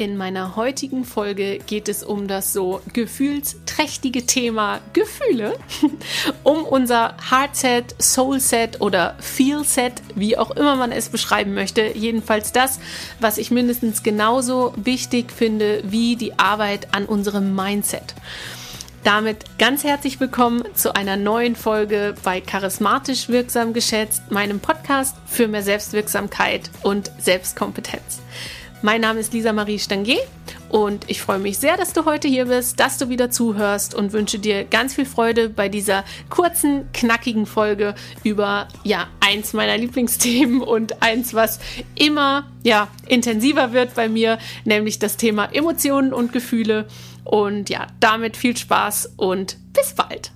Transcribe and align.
In 0.00 0.16
meiner 0.16 0.56
heutigen 0.56 1.04
Folge 1.04 1.58
geht 1.58 1.86
es 1.86 2.02
um 2.02 2.26
das 2.26 2.54
so 2.54 2.80
gefühlsträchtige 2.94 4.24
Thema 4.24 4.80
Gefühle, 4.94 5.58
um 6.42 6.64
unser 6.64 7.14
Heartset, 7.30 7.94
Soulset 7.98 8.80
oder 8.80 9.14
Feelset, 9.20 10.00
wie 10.14 10.38
auch 10.38 10.52
immer 10.52 10.76
man 10.76 10.90
es 10.90 11.10
beschreiben 11.10 11.52
möchte. 11.52 11.82
Jedenfalls 11.94 12.50
das, 12.52 12.80
was 13.20 13.36
ich 13.36 13.50
mindestens 13.50 14.02
genauso 14.02 14.72
wichtig 14.74 15.30
finde 15.32 15.82
wie 15.84 16.16
die 16.16 16.38
Arbeit 16.38 16.94
an 16.94 17.04
unserem 17.04 17.54
Mindset. 17.54 18.14
Damit 19.04 19.58
ganz 19.58 19.84
herzlich 19.84 20.18
willkommen 20.18 20.62
zu 20.74 20.94
einer 20.94 21.18
neuen 21.18 21.56
Folge 21.56 22.14
bei 22.22 22.40
Charismatisch 22.40 23.28
Wirksam 23.28 23.74
geschätzt, 23.74 24.30
meinem 24.30 24.60
Podcast 24.60 25.16
für 25.26 25.46
mehr 25.46 25.62
Selbstwirksamkeit 25.62 26.70
und 26.82 27.10
Selbstkompetenz. 27.18 28.20
Mein 28.82 29.02
Name 29.02 29.20
ist 29.20 29.34
Lisa 29.34 29.52
Marie 29.52 29.78
Stangier 29.78 30.20
und 30.70 31.04
ich 31.10 31.20
freue 31.20 31.38
mich 31.38 31.58
sehr, 31.58 31.76
dass 31.76 31.92
du 31.92 32.06
heute 32.06 32.28
hier 32.28 32.46
bist, 32.46 32.80
dass 32.80 32.96
du 32.96 33.10
wieder 33.10 33.30
zuhörst 33.30 33.94
und 33.94 34.14
wünsche 34.14 34.38
dir 34.38 34.64
ganz 34.64 34.94
viel 34.94 35.04
Freude 35.04 35.50
bei 35.50 35.68
dieser 35.68 36.02
kurzen, 36.30 36.90
knackigen 36.94 37.44
Folge 37.44 37.94
über 38.24 38.68
ja, 38.82 39.08
eins 39.20 39.52
meiner 39.52 39.76
Lieblingsthemen 39.76 40.62
und 40.62 41.02
eins, 41.02 41.34
was 41.34 41.60
immer 41.94 42.50
ja, 42.62 42.88
intensiver 43.06 43.74
wird 43.74 43.94
bei 43.94 44.08
mir, 44.08 44.38
nämlich 44.64 44.98
das 44.98 45.18
Thema 45.18 45.50
Emotionen 45.52 46.14
und 46.14 46.32
Gefühle. 46.32 46.88
Und 47.24 47.68
ja, 47.68 47.86
damit 48.00 48.38
viel 48.38 48.56
Spaß 48.56 49.12
und 49.18 49.58
bis 49.74 49.92
bald. 49.92 50.32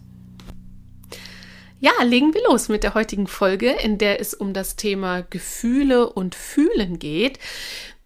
Ja, 1.80 1.92
legen 2.02 2.32
wir 2.34 2.42
los 2.44 2.68
mit 2.68 2.82
der 2.82 2.94
heutigen 2.94 3.26
Folge, 3.26 3.70
in 3.70 3.98
der 3.98 4.20
es 4.20 4.32
um 4.32 4.52
das 4.52 4.76
Thema 4.76 5.22
Gefühle 5.22 6.10
und 6.10 6.34
Fühlen 6.34 6.98
geht. 6.98 7.38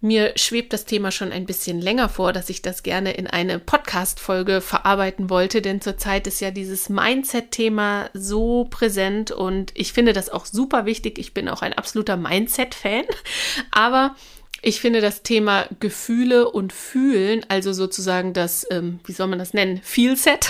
Mir 0.00 0.32
schwebt 0.36 0.72
das 0.72 0.84
Thema 0.84 1.10
schon 1.10 1.32
ein 1.32 1.44
bisschen 1.44 1.80
länger 1.80 2.08
vor, 2.08 2.32
dass 2.32 2.50
ich 2.50 2.62
das 2.62 2.84
gerne 2.84 3.14
in 3.14 3.26
eine 3.26 3.58
Podcast-Folge 3.58 4.60
verarbeiten 4.60 5.28
wollte, 5.28 5.60
denn 5.60 5.80
zurzeit 5.80 6.28
ist 6.28 6.40
ja 6.40 6.52
dieses 6.52 6.88
Mindset-Thema 6.88 8.08
so 8.14 8.66
präsent 8.70 9.32
und 9.32 9.72
ich 9.74 9.92
finde 9.92 10.12
das 10.12 10.30
auch 10.30 10.46
super 10.46 10.86
wichtig. 10.86 11.18
Ich 11.18 11.34
bin 11.34 11.48
auch 11.48 11.62
ein 11.62 11.72
absoluter 11.72 12.16
Mindset-Fan, 12.16 13.06
aber 13.72 14.14
ich 14.62 14.80
finde 14.80 15.00
das 15.00 15.24
Thema 15.24 15.66
Gefühle 15.80 16.48
und 16.48 16.72
Fühlen, 16.72 17.44
also 17.48 17.72
sozusagen 17.72 18.32
das, 18.32 18.66
ähm, 18.70 19.00
wie 19.04 19.12
soll 19.12 19.26
man 19.26 19.40
das 19.40 19.52
nennen, 19.52 19.80
Feelset, 19.82 20.48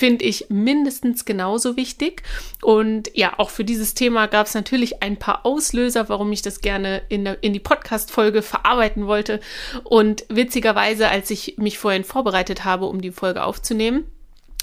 finde 0.00 0.24
ich 0.24 0.46
mindestens 0.48 1.26
genauso 1.26 1.76
wichtig. 1.76 2.22
Und 2.62 3.14
ja, 3.14 3.38
auch 3.38 3.50
für 3.50 3.64
dieses 3.64 3.92
Thema 3.92 4.28
gab 4.28 4.46
es 4.46 4.54
natürlich 4.54 5.02
ein 5.02 5.18
paar 5.18 5.44
Auslöser, 5.44 6.08
warum 6.08 6.32
ich 6.32 6.40
das 6.40 6.62
gerne 6.62 7.02
in, 7.10 7.26
der, 7.26 7.42
in 7.42 7.52
die 7.52 7.60
Podcast-Folge 7.60 8.40
verarbeiten 8.40 9.06
wollte. 9.06 9.40
Und 9.84 10.24
witzigerweise, 10.30 11.08
als 11.08 11.30
ich 11.30 11.58
mich 11.58 11.76
vorhin 11.78 12.04
vorbereitet 12.04 12.64
habe, 12.64 12.86
um 12.86 13.02
die 13.02 13.10
Folge 13.10 13.44
aufzunehmen, 13.44 14.04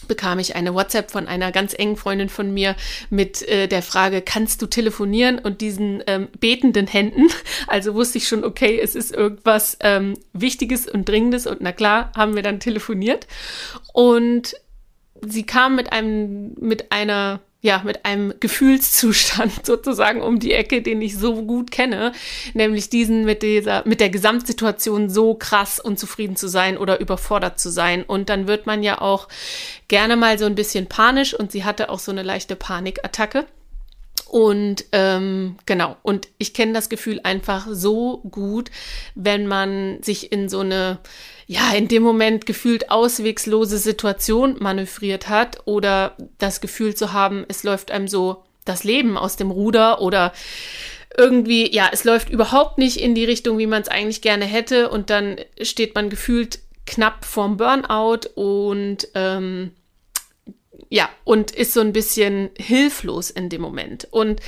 bekam 0.07 0.39
ich 0.39 0.55
eine 0.55 0.73
WhatsApp 0.73 1.11
von 1.11 1.27
einer 1.27 1.51
ganz 1.51 1.75
engen 1.77 1.97
Freundin 1.97 2.29
von 2.29 2.51
mir 2.51 2.75
mit 3.11 3.47
äh, 3.47 3.67
der 3.67 3.83
Frage, 3.83 4.23
kannst 4.23 4.63
du 4.63 4.65
telefonieren 4.65 5.37
und 5.37 5.61
diesen 5.61 6.01
ähm, 6.07 6.29
betenden 6.39 6.87
Händen. 6.87 7.27
Also 7.67 7.95
wusste 7.95 8.17
ich 8.17 8.27
schon, 8.27 8.45
okay, 8.45 8.79
es 8.81 8.95
ist 8.95 9.13
irgendwas 9.13 9.77
ähm, 9.81 10.13
Wichtiges 10.33 10.87
und 10.87 11.07
Dringendes 11.07 11.45
und 11.45 11.59
na 11.59 11.73
klar, 11.73 12.11
haben 12.15 12.35
wir 12.35 12.43
dann 12.43 12.59
telefoniert. 12.59 13.27
Und 13.93 14.55
sie 15.25 15.43
kam 15.43 15.75
mit 15.75 15.91
einem, 15.91 16.53
mit 16.59 16.91
einer 16.91 17.39
ja, 17.61 17.81
mit 17.83 18.05
einem 18.05 18.33
Gefühlszustand 18.39 19.65
sozusagen 19.65 20.21
um 20.21 20.39
die 20.39 20.53
Ecke, 20.53 20.81
den 20.81 21.01
ich 21.01 21.17
so 21.17 21.43
gut 21.43 21.71
kenne, 21.71 22.11
nämlich 22.53 22.89
diesen 22.89 23.25
mit 23.25 23.41
dieser, 23.41 23.85
mit 23.85 23.99
der 23.99 24.09
Gesamtsituation 24.09 25.09
so 25.09 25.33
krass 25.33 25.79
unzufrieden 25.79 26.35
zu 26.35 26.47
sein 26.47 26.77
oder 26.77 26.99
überfordert 26.99 27.59
zu 27.59 27.69
sein. 27.69 28.03
Und 28.03 28.29
dann 28.29 28.47
wird 28.47 28.67
man 28.67 28.83
ja 28.83 29.01
auch 29.01 29.27
gerne 29.87 30.15
mal 30.15 30.37
so 30.37 30.45
ein 30.45 30.55
bisschen 30.55 30.87
panisch 30.87 31.33
und 31.33 31.51
sie 31.51 31.65
hatte 31.65 31.89
auch 31.89 31.99
so 31.99 32.11
eine 32.11 32.23
leichte 32.23 32.55
Panikattacke. 32.55 33.45
Und 34.29 34.85
ähm, 34.91 35.55
genau, 35.65 35.97
und 36.03 36.27
ich 36.37 36.53
kenne 36.53 36.73
das 36.73 36.89
Gefühl 36.89 37.21
einfach 37.23 37.67
so 37.71 38.21
gut, 38.29 38.71
wenn 39.15 39.47
man 39.47 40.01
sich 40.03 40.31
in 40.31 40.49
so 40.49 40.59
eine 40.59 40.99
ja, 41.47 41.73
in 41.73 41.87
dem 41.87 42.03
Moment 42.03 42.45
gefühlt 42.45 42.91
auswegslose 42.91 43.77
Situation 43.77 44.57
manövriert 44.59 45.29
hat 45.29 45.61
oder 45.65 46.15
das 46.37 46.59
Gefühl 46.59 46.93
zu 46.93 47.13
haben, 47.13 47.45
es 47.47 47.63
läuft 47.63 47.89
einem 47.89 48.09
so 48.09 48.43
das 48.65 48.83
Leben 48.83 49.17
aus 49.17 49.37
dem 49.37 49.49
Ruder 49.49 50.01
oder 50.01 50.33
irgendwie, 51.17 51.73
ja, 51.73 51.89
es 51.91 52.03
läuft 52.03 52.29
überhaupt 52.29 52.77
nicht 52.77 52.97
in 52.97 53.15
die 53.15 53.23
Richtung, 53.23 53.57
wie 53.57 53.65
man 53.65 53.81
es 53.81 53.87
eigentlich 53.87 54.21
gerne 54.21 54.43
hätte 54.43 54.89
und 54.89 55.09
dann 55.09 55.37
steht 55.61 55.95
man 55.95 56.09
gefühlt 56.09 56.59
knapp 56.85 57.23
vorm 57.23 57.55
Burnout 57.55 58.27
und 58.35 59.07
ähm, 59.15 59.71
ja, 60.89 61.09
und 61.23 61.51
ist 61.51 61.73
so 61.73 61.79
ein 61.79 61.93
bisschen 61.93 62.49
hilflos 62.57 63.29
in 63.29 63.49
dem 63.49 63.61
Moment. 63.61 64.07
Und 64.11 64.41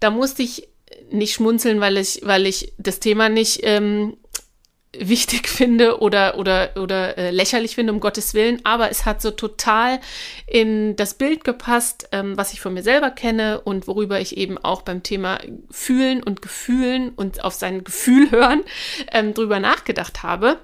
da 0.00 0.10
musste 0.10 0.42
ich 0.42 0.68
nicht 1.10 1.34
schmunzeln, 1.34 1.80
weil 1.80 1.96
ich, 1.96 2.20
weil 2.24 2.46
ich 2.46 2.72
das 2.78 3.00
Thema 3.00 3.28
nicht 3.28 3.60
ähm, 3.62 4.16
wichtig 4.96 5.48
finde 5.48 6.00
oder 6.00 6.38
oder 6.38 6.70
oder 6.76 7.16
äh, 7.16 7.30
lächerlich 7.30 7.74
finde 7.74 7.92
um 7.92 8.00
Gottes 8.00 8.34
willen, 8.34 8.60
aber 8.64 8.90
es 8.90 9.06
hat 9.06 9.22
so 9.22 9.30
total 9.30 10.00
in 10.46 10.96
das 10.96 11.14
Bild 11.14 11.44
gepasst, 11.44 12.08
ähm, 12.12 12.36
was 12.36 12.52
ich 12.52 12.60
von 12.60 12.74
mir 12.74 12.82
selber 12.82 13.10
kenne 13.10 13.60
und 13.62 13.86
worüber 13.86 14.20
ich 14.20 14.36
eben 14.36 14.58
auch 14.58 14.82
beim 14.82 15.02
Thema 15.02 15.38
Fühlen 15.70 16.22
und 16.22 16.42
Gefühlen 16.42 17.10
und 17.10 17.42
auf 17.42 17.54
sein 17.54 17.84
Gefühl 17.84 18.30
hören 18.30 18.62
ähm, 19.10 19.34
drüber 19.34 19.60
nachgedacht 19.60 20.22
habe. 20.22 20.58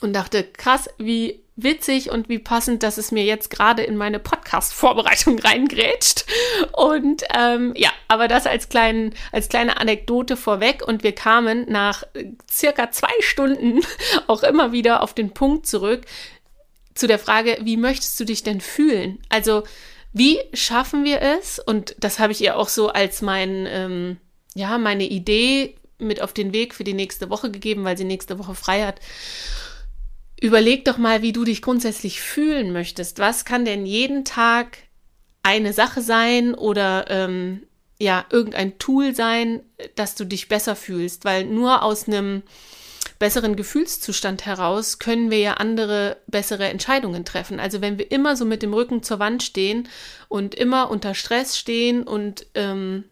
Und 0.00 0.12
dachte 0.12 0.44
krass, 0.44 0.88
wie 0.98 1.42
witzig 1.62 2.10
und 2.10 2.28
wie 2.28 2.38
passend, 2.38 2.82
dass 2.82 2.98
es 2.98 3.12
mir 3.12 3.24
jetzt 3.24 3.50
gerade 3.50 3.82
in 3.82 3.96
meine 3.96 4.18
Podcast-Vorbereitung 4.18 5.38
reingrätscht. 5.44 6.24
Und 6.72 7.24
ähm, 7.36 7.74
ja, 7.76 7.90
aber 8.06 8.28
das 8.28 8.46
als, 8.46 8.68
kleinen, 8.68 9.14
als 9.32 9.48
kleine 9.48 9.80
Anekdote 9.80 10.36
vorweg. 10.36 10.86
Und 10.86 11.02
wir 11.02 11.14
kamen 11.14 11.66
nach 11.68 12.04
circa 12.50 12.90
zwei 12.90 13.12
Stunden 13.20 13.80
auch 14.26 14.42
immer 14.42 14.72
wieder 14.72 15.02
auf 15.02 15.14
den 15.14 15.32
Punkt 15.32 15.66
zurück 15.66 16.06
zu 16.94 17.06
der 17.06 17.18
Frage, 17.18 17.58
wie 17.62 17.76
möchtest 17.76 18.18
du 18.18 18.24
dich 18.24 18.42
denn 18.42 18.60
fühlen? 18.60 19.20
Also, 19.28 19.62
wie 20.12 20.40
schaffen 20.52 21.04
wir 21.04 21.22
es? 21.22 21.58
Und 21.58 21.94
das 21.98 22.18
habe 22.18 22.32
ich 22.32 22.40
ihr 22.40 22.56
auch 22.56 22.68
so 22.68 22.88
als 22.88 23.22
mein, 23.22 23.66
ähm, 23.68 24.16
ja, 24.54 24.78
meine 24.78 25.04
Idee 25.04 25.76
mit 25.98 26.20
auf 26.20 26.32
den 26.32 26.52
Weg 26.52 26.74
für 26.74 26.84
die 26.84 26.94
nächste 26.94 27.30
Woche 27.30 27.50
gegeben, 27.50 27.84
weil 27.84 27.96
sie 27.96 28.04
nächste 28.04 28.38
Woche 28.38 28.54
frei 28.54 28.84
hat. 28.84 29.00
Überleg 30.40 30.84
doch 30.84 30.98
mal, 30.98 31.22
wie 31.22 31.32
du 31.32 31.44
dich 31.44 31.62
grundsätzlich 31.62 32.20
fühlen 32.20 32.72
möchtest. 32.72 33.18
Was 33.18 33.44
kann 33.44 33.64
denn 33.64 33.86
jeden 33.86 34.24
Tag 34.24 34.78
eine 35.42 35.72
Sache 35.72 36.00
sein 36.00 36.54
oder 36.54 37.06
ähm, 37.08 37.62
ja, 37.98 38.24
irgendein 38.30 38.78
Tool 38.78 39.14
sein, 39.14 39.60
dass 39.96 40.14
du 40.14 40.24
dich 40.24 40.48
besser 40.48 40.76
fühlst? 40.76 41.24
Weil 41.24 41.44
nur 41.44 41.82
aus 41.82 42.06
einem 42.06 42.42
besseren 43.18 43.56
Gefühlszustand 43.56 44.46
heraus 44.46 45.00
können 45.00 45.30
wir 45.30 45.38
ja 45.38 45.54
andere 45.54 46.18
bessere 46.28 46.68
Entscheidungen 46.68 47.24
treffen. 47.24 47.58
Also 47.58 47.80
wenn 47.80 47.98
wir 47.98 48.10
immer 48.12 48.36
so 48.36 48.44
mit 48.44 48.62
dem 48.62 48.72
Rücken 48.72 49.02
zur 49.02 49.18
Wand 49.18 49.42
stehen 49.42 49.88
und 50.28 50.54
immer 50.54 50.90
unter 50.90 51.14
Stress 51.14 51.58
stehen 51.58 52.04
und 52.04 52.46
ähm, 52.54 53.04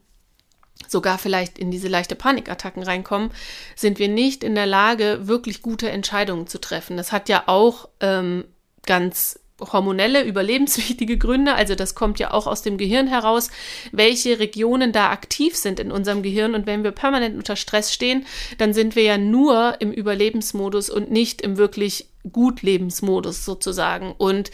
sogar 0.87 1.17
vielleicht 1.17 1.57
in 1.57 1.71
diese 1.71 1.87
leichte 1.87 2.15
Panikattacken 2.15 2.83
reinkommen, 2.83 3.31
sind 3.75 3.99
wir 3.99 4.07
nicht 4.07 4.43
in 4.43 4.55
der 4.55 4.65
Lage, 4.65 5.27
wirklich 5.27 5.61
gute 5.61 5.89
Entscheidungen 5.89 6.47
zu 6.47 6.59
treffen. 6.59 6.97
Das 6.97 7.11
hat 7.11 7.29
ja 7.29 7.43
auch 7.47 7.89
ähm, 7.99 8.45
ganz 8.85 9.39
hormonelle, 9.59 10.23
überlebenswichtige 10.23 11.17
Gründe. 11.17 11.55
Also 11.55 11.75
das 11.75 11.95
kommt 11.95 12.19
ja 12.19 12.31
auch 12.31 12.47
aus 12.47 12.61
dem 12.61 12.77
Gehirn 12.77 13.07
heraus, 13.07 13.49
welche 13.91 14.39
Regionen 14.39 14.91
da 14.91 15.09
aktiv 15.09 15.55
sind 15.55 15.79
in 15.79 15.91
unserem 15.91 16.21
Gehirn. 16.21 16.53
Und 16.53 16.67
wenn 16.67 16.83
wir 16.83 16.91
permanent 16.91 17.35
unter 17.35 17.55
Stress 17.55 17.93
stehen, 17.93 18.25
dann 18.57 18.73
sind 18.73 18.95
wir 18.95 19.03
ja 19.03 19.17
nur 19.17 19.75
im 19.79 19.91
Überlebensmodus 19.91 20.89
und 20.89 21.11
nicht 21.11 21.41
im 21.41 21.57
wirklich 21.57 22.07
Gutlebensmodus 22.31 23.45
sozusagen. 23.45 24.13
Und 24.17 24.51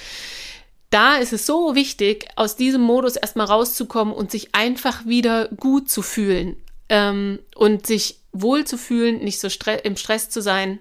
da 0.93 1.17
ist 1.17 1.33
es 1.33 1.45
so 1.45 1.73
wichtig, 1.73 2.27
aus 2.35 2.55
diesem 2.55 2.81
Modus 2.81 3.15
erstmal 3.15 3.47
rauszukommen 3.47 4.13
und 4.13 4.29
sich 4.29 4.53
einfach 4.53 5.05
wieder 5.05 5.47
gut 5.47 5.89
zu 5.89 6.03
fühlen 6.03 6.55
ähm, 6.89 7.39
und 7.55 7.87
sich 7.87 8.19
wohl 8.31 8.65
zu 8.65 8.77
fühlen, 8.77 9.23
nicht 9.23 9.39
so 9.39 9.49
stre 9.49 9.75
im 9.75 9.97
Stress 9.97 10.29
zu 10.29 10.41
sein. 10.41 10.79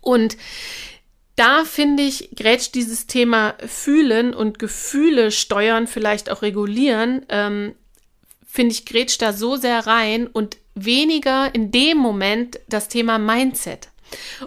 Und 0.00 0.36
da 1.36 1.64
finde 1.64 2.02
ich, 2.02 2.30
grätscht 2.34 2.74
dieses 2.74 3.06
Thema 3.06 3.54
Fühlen 3.64 4.34
und 4.34 4.58
Gefühle 4.58 5.30
steuern, 5.30 5.86
vielleicht 5.86 6.30
auch 6.30 6.42
regulieren, 6.42 7.24
ähm, 7.28 7.76
finde 8.44 8.72
ich, 8.72 8.86
grätscht 8.86 9.22
da 9.22 9.32
so 9.32 9.54
sehr 9.54 9.86
rein 9.86 10.26
und 10.26 10.56
weniger 10.74 11.54
in 11.54 11.70
dem 11.70 11.98
Moment 11.98 12.58
das 12.68 12.88
Thema 12.88 13.18
Mindset. 13.18 13.88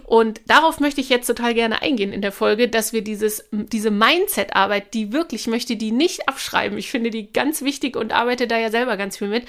Und 0.03 0.41
darauf 0.47 0.79
möchte 0.79 1.01
ich 1.01 1.09
jetzt 1.09 1.27
total 1.27 1.53
gerne 1.53 1.81
eingehen 1.81 2.13
in 2.13 2.21
der 2.21 2.31
Folge, 2.31 2.67
dass 2.67 2.93
wir 2.93 3.03
dieses, 3.03 3.45
diese 3.51 3.91
Mindset-Arbeit, 3.91 4.93
die 4.93 5.11
wirklich 5.11 5.47
möchte, 5.47 5.75
die 5.75 5.91
nicht 5.91 6.27
abschreiben. 6.27 6.77
Ich 6.77 6.91
finde 6.91 7.09
die 7.09 7.31
ganz 7.31 7.61
wichtig 7.61 7.95
und 7.95 8.13
arbeite 8.13 8.47
da 8.47 8.57
ja 8.57 8.71
selber 8.71 8.97
ganz 8.97 9.17
viel 9.17 9.27
mit. 9.27 9.45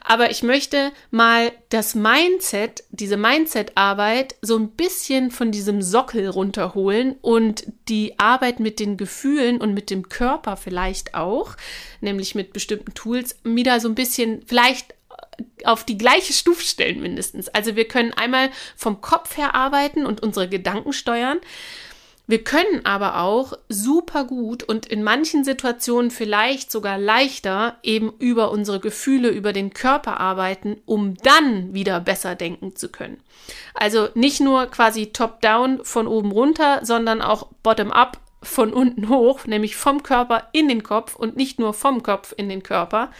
Aber 0.00 0.30
ich 0.30 0.42
möchte 0.42 0.92
mal 1.10 1.52
das 1.68 1.94
Mindset, 1.94 2.84
diese 2.90 3.16
Mindset-Arbeit 3.16 4.36
so 4.42 4.56
ein 4.56 4.68
bisschen 4.70 5.30
von 5.30 5.50
diesem 5.50 5.82
Sockel 5.82 6.28
runterholen 6.28 7.16
und 7.20 7.64
die 7.88 8.18
Arbeit 8.18 8.60
mit 8.60 8.80
den 8.80 8.96
Gefühlen 8.96 9.60
und 9.60 9.74
mit 9.74 9.90
dem 9.90 10.08
Körper 10.08 10.56
vielleicht 10.56 11.14
auch, 11.14 11.56
nämlich 12.00 12.34
mit 12.34 12.52
bestimmten 12.52 12.94
Tools, 12.94 13.36
wieder 13.44 13.80
so 13.80 13.88
ein 13.88 13.94
bisschen 13.94 14.42
vielleicht 14.46 14.94
auf 15.66 15.84
die 15.84 15.98
gleiche 15.98 16.32
Stufe 16.32 16.62
stellen 16.62 17.00
mindestens. 17.00 17.48
Also 17.48 17.76
wir 17.76 17.86
können 17.86 18.12
einmal 18.12 18.50
vom 18.76 19.00
Kopf 19.00 19.36
her 19.36 19.54
arbeiten 19.54 20.06
und 20.06 20.22
unsere 20.22 20.48
Gedanken 20.48 20.92
steuern. 20.92 21.40
Wir 22.28 22.44
können 22.44 22.86
aber 22.86 23.20
auch 23.20 23.54
super 23.68 24.24
gut 24.24 24.62
und 24.62 24.86
in 24.86 25.02
manchen 25.02 25.42
Situationen 25.42 26.10
vielleicht 26.10 26.70
sogar 26.70 26.96
leichter 26.96 27.78
eben 27.82 28.12
über 28.18 28.52
unsere 28.52 28.78
Gefühle, 28.78 29.28
über 29.28 29.52
den 29.52 29.74
Körper 29.74 30.20
arbeiten, 30.20 30.80
um 30.86 31.16
dann 31.16 31.74
wieder 31.74 31.98
besser 32.00 32.36
denken 32.36 32.76
zu 32.76 32.90
können. 32.90 33.20
Also 33.74 34.08
nicht 34.14 34.40
nur 34.40 34.66
quasi 34.66 35.06
top-down 35.06 35.84
von 35.84 36.06
oben 36.06 36.30
runter, 36.30 36.80
sondern 36.84 37.22
auch 37.22 37.48
bottom-up 37.64 38.18
von 38.40 38.72
unten 38.72 39.08
hoch, 39.08 39.44
nämlich 39.46 39.76
vom 39.76 40.02
Körper 40.02 40.48
in 40.52 40.68
den 40.68 40.82
Kopf 40.82 41.16
und 41.16 41.36
nicht 41.36 41.58
nur 41.58 41.74
vom 41.74 42.02
Kopf 42.02 42.32
in 42.36 42.48
den 42.48 42.62
Körper. 42.62 43.10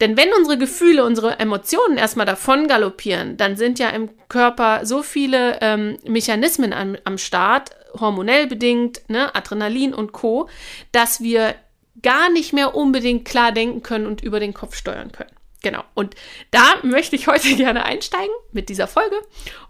Denn 0.00 0.16
wenn 0.16 0.32
unsere 0.34 0.58
Gefühle, 0.58 1.04
unsere 1.04 1.38
Emotionen 1.38 1.96
erstmal 1.96 2.26
davon 2.26 2.68
galoppieren, 2.68 3.36
dann 3.36 3.56
sind 3.56 3.78
ja 3.78 3.88
im 3.88 4.10
Körper 4.28 4.84
so 4.84 5.02
viele 5.02 5.58
ähm, 5.62 5.98
Mechanismen 6.06 6.72
am, 6.72 6.96
am 7.04 7.18
Start, 7.18 7.70
hormonell 7.98 8.46
bedingt, 8.46 9.02
ne, 9.08 9.34
Adrenalin 9.34 9.94
und 9.94 10.12
Co., 10.12 10.48
dass 10.92 11.20
wir 11.20 11.54
gar 12.02 12.30
nicht 12.30 12.52
mehr 12.52 12.74
unbedingt 12.74 13.24
klar 13.24 13.52
denken 13.52 13.82
können 13.82 14.06
und 14.06 14.20
über 14.22 14.38
den 14.38 14.52
Kopf 14.52 14.76
steuern 14.76 15.12
können. 15.12 15.30
Genau. 15.62 15.82
Und 15.94 16.14
da 16.50 16.74
möchte 16.82 17.16
ich 17.16 17.26
heute 17.26 17.48
gerne 17.56 17.84
einsteigen 17.84 18.34
mit 18.52 18.68
dieser 18.68 18.86
Folge 18.86 19.16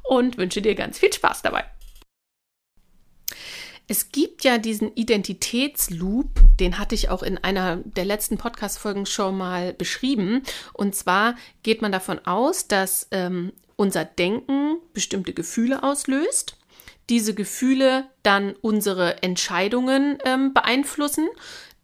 und 0.02 0.37
wünsche 0.38 0.61
dir 0.61 0.75
ganz 0.75 0.99
viel 0.99 1.12
Spaß 1.12 1.43
dabei. 1.43 1.64
Es 3.88 4.11
gibt 4.11 4.43
ja 4.43 4.59
diesen 4.59 4.93
Identitätsloop, 4.94 6.29
den 6.59 6.79
hatte 6.79 6.97
ich 6.97 7.09
auch 7.09 7.23
in 7.23 7.38
einer 7.38 7.77
der 7.85 8.05
letzten 8.05 8.37
Podcast-Folgen 8.37 9.06
schon 9.06 9.38
mal 9.38 9.73
beschrieben. 9.75 10.43
Und 10.73 10.97
zwar 10.97 11.37
geht 11.62 11.83
man 11.83 11.93
davon 11.93 12.19
aus, 12.27 12.67
dass 12.67 13.06
ähm, 13.12 13.53
unser 13.77 14.05
Denken 14.05 14.79
bestimmte 14.93 15.33
Gefühle 15.33 15.85
auslöst, 15.85 16.56
diese 17.09 17.35
Gefühle 17.35 18.06
dann 18.25 18.55
unsere 18.61 19.23
Entscheidungen 19.23 20.19
ähm, 20.25 20.53
beeinflussen. 20.53 21.29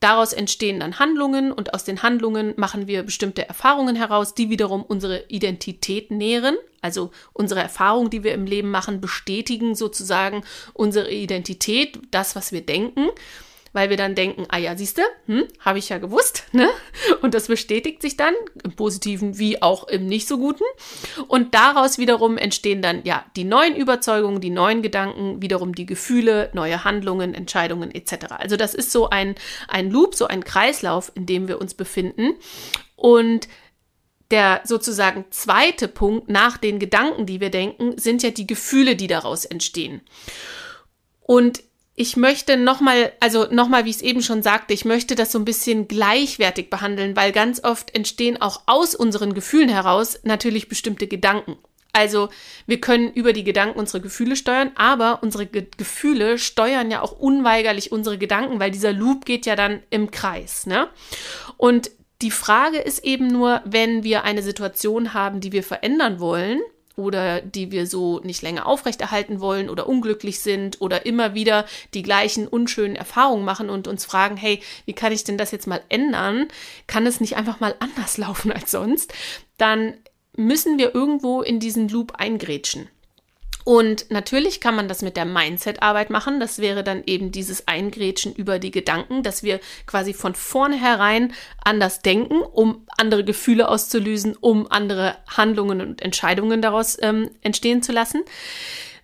Daraus 0.03 0.33
entstehen 0.33 0.81
dann 0.81 0.99
Handlungen 0.99 1.53
und 1.53 1.75
aus 1.75 1.85
den 1.85 2.03
Handlungen 2.03 2.55
machen 2.57 2.89
wir 2.89 3.05
bestimmte 3.05 3.47
Erfahrungen 3.47 3.95
heraus, 3.95 4.35
die 4.35 4.51
wiederum 4.51 4.83
unsere 4.83 5.27
Identität 5.29 6.11
nähren. 6.11 6.57
Also 6.81 7.13
unsere 7.33 7.61
Erfahrungen, 7.61 8.11
die 8.11 8.25
wir 8.25 8.35
im 8.35 8.45
Leben 8.45 8.73
machen, 8.73 9.01
bestätigen 9.01 9.77
sozusagen 9.77 10.43
unsere 10.73 11.09
Identität, 11.09 12.01
das, 12.11 12.35
was 12.35 12.51
wir 12.51 12.67
denken 12.67 13.11
weil 13.73 13.91
wir 13.91 13.97
dann 13.97 14.15
denken, 14.15 14.47
ah 14.49 14.59
ja, 14.59 14.77
siehste, 14.77 15.03
hm, 15.27 15.45
habe 15.61 15.79
ich 15.79 15.89
ja 15.89 15.99
gewusst, 15.99 16.45
ne? 16.53 16.69
Und 17.21 17.35
das 17.35 17.47
bestätigt 17.47 18.03
sich 18.03 18.17
dann 18.17 18.35
im 18.63 18.73
Positiven 18.73 19.39
wie 19.39 19.63
auch 19.63 19.89
im 19.89 20.07
nicht 20.07 20.29
so 20.29 20.39
Guten. 20.39 20.65
Und 21.29 21.55
daraus 21.55 21.99
wiederum 21.99 22.37
entstehen 22.37 22.83
dann 22.83 23.03
ja 23.05 23.25
die 23.37 23.45
neuen 23.45 23.77
Überzeugungen, 23.77 24.41
die 24.41 24.51
neuen 24.51 24.83
Gedanken, 24.83 25.41
wiederum 25.41 25.75
die 25.75 25.87
Gefühle, 25.87 26.51
neue 26.53 26.85
Handlungen, 26.85 27.35
Entscheidungen 27.35 27.95
etc. 27.95 28.27
Also 28.39 28.57
das 28.57 28.75
ist 28.75 28.93
so 28.93 29.11
ein, 29.11 29.35
ein 29.69 29.91
Loop, 29.91 30.15
so 30.15 30.27
ein 30.27 30.45
Kreislauf, 30.45 31.13
in 31.15 31.27
dem 31.27 31.49
wir 31.49 31.61
uns 31.61 31.75
befinden. 31.75 32.35
Und 32.97 33.49
der 34.31 34.63
sozusagen 34.65 35.27
zweite 35.31 35.89
Punkt 35.89 36.29
nach 36.31 36.57
den 36.57 36.79
Gedanken, 36.79 37.27
die 37.27 37.41
wir 37.41 37.51
denken, 37.51 37.99
sind 37.99 38.23
ja 38.23 38.31
die 38.31 38.47
Gefühle, 38.47 38.97
die 38.97 39.07
daraus 39.07 39.45
entstehen. 39.45 40.01
Und 41.21 41.63
ich 41.95 42.17
möchte 42.17 42.57
nochmal, 42.57 43.13
also 43.21 43.47
nochmal, 43.51 43.85
wie 43.85 43.91
ich 43.91 43.97
es 43.97 44.03
eben 44.03 44.23
schon 44.23 44.43
sagte, 44.43 44.73
ich 44.73 44.85
möchte 44.85 45.15
das 45.15 45.33
so 45.33 45.39
ein 45.39 45.45
bisschen 45.45 45.89
gleichwertig 45.89 46.71
behandeln, 46.71 47.17
weil 47.17 47.33
ganz 47.33 47.63
oft 47.63 47.95
entstehen 47.95 48.41
auch 48.41 48.63
aus 48.67 48.95
unseren 48.95 49.35
Gefühlen 49.35 49.69
heraus 49.69 50.19
natürlich 50.23 50.69
bestimmte 50.69 51.07
Gedanken. 51.07 51.59
Also 51.93 52.31
wir 52.67 52.81
können 52.81 53.13
über 53.13 53.35
die 53.35 53.45
Gedanken 53.45 53.79
unsere 53.79 54.01
Gefühle 54.01 54.37
steuern, 54.37 54.71
aber 54.77 55.23
unsere 55.23 55.45
Ge 55.45 55.67
Gefühle 55.77 56.39
steuern 56.39 56.91
ja 56.91 57.03
auch 57.03 57.13
unweigerlich 57.13 57.93
unsere 57.93 58.17
Gedanken, 58.17 58.61
weil 58.61 58.71
dieser 58.71 58.95
Loop 58.95 59.27
geht 59.27 59.45
ja 59.45 59.57
dann 59.57 59.83
im 59.91 60.11
Kreis. 60.11 60.65
Ne? 60.65 60.89
Und 61.59 61.91
die 62.23 62.31
Frage 62.31 62.79
ist 62.79 63.05
eben 63.05 63.27
nur, 63.27 63.61
wenn 63.67 64.05
wir 64.05 64.25
eine 64.25 64.43
Situation 64.43 65.13
haben, 65.13 65.41
die 65.41 65.53
wir 65.53 65.63
verändern 65.63 66.19
wollen, 66.19 66.63
oder 67.03 67.41
die 67.41 67.71
wir 67.71 67.87
so 67.87 68.21
nicht 68.21 68.43
länger 68.43 68.67
aufrechterhalten 68.67 69.41
wollen 69.41 69.69
oder 69.69 69.87
unglücklich 69.87 70.41
sind 70.41 70.81
oder 70.81 71.05
immer 71.07 71.35
wieder 71.35 71.67
die 71.95 72.03
gleichen 72.03 72.47
unschönen 72.47 72.97
Erfahrungen 72.97 73.45
machen 73.45 73.71
und 73.71 73.89
uns 73.89 74.05
fragen, 74.05 74.37
hey, 74.37 74.63
wie 74.87 74.93
kann 74.93 75.13
ich 75.13 75.25
denn 75.25 75.39
das 75.39 75.51
jetzt 75.51 75.67
mal 75.67 75.83
ändern? 75.89 76.49
Kann 76.87 77.07
es 77.07 77.21
nicht 77.21 77.37
einfach 77.37 77.61
mal 77.61 77.75
anders 77.79 78.17
laufen 78.19 78.53
als 78.53 78.71
sonst? 78.71 79.13
Dann 79.59 79.95
müssen 80.37 80.79
wir 80.79 80.95
irgendwo 80.95 81.43
in 81.43 81.61
diesen 81.61 81.89
Loop 81.89 82.15
eingrätschen. 82.17 82.89
Und 83.65 84.11
natürlich 84.11 84.61
kann 84.61 84.75
man 84.75 84.89
das 84.89 85.03
mit 85.03 85.17
der 85.17 85.25
Mindset-Arbeit 85.25 86.11
machen. 86.11 86.41
Das 86.41 86.59
wäre 86.59 86.83
dann 86.83 87.03
eben 87.07 87.31
dieses 87.31 87.69
Eingrätschen 87.69 88.35
über 88.35 88.59
die 88.59 88.71
Gedanken, 88.71 89.23
dass 89.23 89.43
wir 89.43 89.61
quasi 89.87 90.15
von 90.15 90.35
vornherein 90.35 91.33
anders 91.65 92.01
denken, 92.01 92.41
um 92.41 92.87
andere 92.99 93.25
Gefühle 93.25 93.69
auszulösen, 93.69 94.37
um 94.41 94.71
andere 94.71 95.17
Handlungen 95.29 95.81
und 95.81 96.03
Entscheidungen 96.03 96.63
daraus 96.63 96.99
ähm, 97.01 97.31
entstehen 97.43 97.83
zu 97.83 97.93
lassen. 97.93 98.23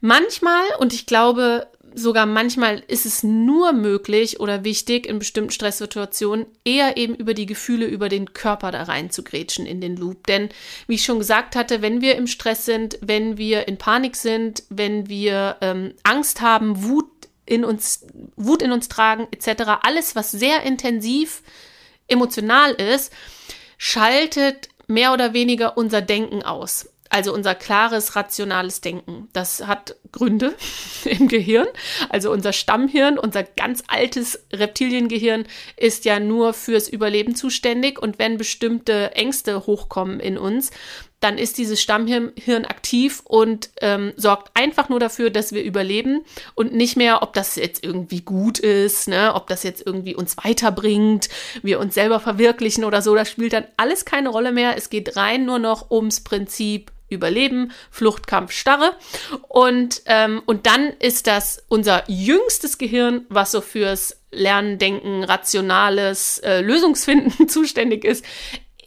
Manchmal, 0.00 0.62
und 0.78 0.92
ich 0.92 1.06
glaube, 1.06 1.66
sogar 1.94 2.26
manchmal 2.26 2.82
ist 2.88 3.06
es 3.06 3.22
nur 3.22 3.72
möglich 3.72 4.40
oder 4.40 4.64
wichtig, 4.64 5.06
in 5.06 5.18
bestimmten 5.18 5.50
Stresssituationen 5.50 6.46
eher 6.64 6.96
eben 6.96 7.14
über 7.14 7.34
die 7.34 7.46
Gefühle, 7.46 7.86
über 7.86 8.08
den 8.08 8.32
Körper 8.32 8.70
da 8.70 8.84
rein 8.84 9.10
zu 9.10 9.22
grätschen 9.22 9.66
in 9.66 9.80
den 9.80 9.96
Loop. 9.96 10.26
Denn, 10.26 10.48
wie 10.86 10.94
ich 10.94 11.04
schon 11.04 11.18
gesagt 11.18 11.56
hatte, 11.56 11.82
wenn 11.82 12.00
wir 12.00 12.16
im 12.16 12.26
Stress 12.26 12.64
sind, 12.64 12.98
wenn 13.00 13.38
wir 13.38 13.68
in 13.68 13.78
Panik 13.78 14.16
sind, 14.16 14.62
wenn 14.70 15.08
wir 15.08 15.56
ähm, 15.60 15.94
Angst 16.02 16.40
haben, 16.40 16.82
Wut 16.84 17.06
in 17.46 17.64
uns, 17.64 18.06
Wut 18.36 18.62
in 18.62 18.72
uns 18.72 18.88
tragen, 18.88 19.26
etc., 19.30 19.78
alles, 19.82 20.14
was 20.14 20.30
sehr 20.30 20.62
intensiv 20.62 21.42
emotional 22.06 22.72
ist, 22.72 23.12
schaltet 23.78 24.68
mehr 24.86 25.12
oder 25.12 25.34
weniger 25.34 25.76
unser 25.76 26.00
Denken 26.02 26.42
aus. 26.42 26.90
Also 27.10 27.32
unser 27.32 27.54
klares, 27.54 28.16
rationales 28.16 28.80
Denken. 28.80 29.28
Das 29.32 29.66
hat 29.66 29.96
Gründe 30.12 30.54
im 31.04 31.28
Gehirn. 31.28 31.66
Also 32.08 32.30
unser 32.30 32.52
Stammhirn, 32.52 33.18
unser 33.18 33.42
ganz 33.42 33.82
altes 33.88 34.44
Reptiliengehirn 34.52 35.46
ist 35.76 36.04
ja 36.04 36.20
nur 36.20 36.54
fürs 36.54 36.88
Überleben 36.88 37.34
zuständig. 37.34 38.00
Und 38.00 38.18
wenn 38.18 38.36
bestimmte 38.36 39.12
Ängste 39.12 39.66
hochkommen 39.66 40.20
in 40.20 40.38
uns, 40.38 40.70
dann 41.20 41.36
ist 41.38 41.58
dieses 41.58 41.80
Stammhirn 41.80 42.64
aktiv 42.64 43.22
und 43.24 43.70
ähm, 43.80 44.12
sorgt 44.16 44.50
einfach 44.54 44.88
nur 44.88 45.00
dafür, 45.00 45.30
dass 45.30 45.52
wir 45.52 45.64
überleben 45.64 46.24
und 46.54 46.72
nicht 46.72 46.96
mehr, 46.96 47.22
ob 47.22 47.32
das 47.32 47.56
jetzt 47.56 47.84
irgendwie 47.84 48.20
gut 48.20 48.58
ist, 48.58 49.08
ne, 49.08 49.34
ob 49.34 49.48
das 49.48 49.64
jetzt 49.64 49.84
irgendwie 49.84 50.14
uns 50.14 50.36
weiterbringt, 50.36 51.28
wir 51.62 51.80
uns 51.80 51.94
selber 51.94 52.20
verwirklichen 52.20 52.84
oder 52.84 53.02
so. 53.02 53.14
Das 53.14 53.30
spielt 53.30 53.52
dann 53.52 53.66
alles 53.76 54.04
keine 54.04 54.28
Rolle 54.28 54.52
mehr. 54.52 54.76
Es 54.76 54.90
geht 54.90 55.16
rein 55.16 55.44
nur 55.44 55.58
noch 55.58 55.90
ums 55.90 56.20
Prinzip 56.20 56.92
Überleben, 57.10 57.72
Fluchtkampf, 57.90 58.52
Starre. 58.52 58.94
Und, 59.48 60.02
ähm, 60.06 60.42
und 60.44 60.66
dann 60.66 60.92
ist 61.00 61.26
das 61.26 61.64
unser 61.68 62.04
jüngstes 62.08 62.76
Gehirn, 62.76 63.24
was 63.30 63.50
so 63.50 63.60
fürs 63.60 64.20
Lernen, 64.30 64.78
Denken, 64.78 65.24
rationales 65.24 66.38
äh, 66.40 66.60
Lösungsfinden 66.60 67.48
zuständig 67.48 68.04
ist, 68.04 68.24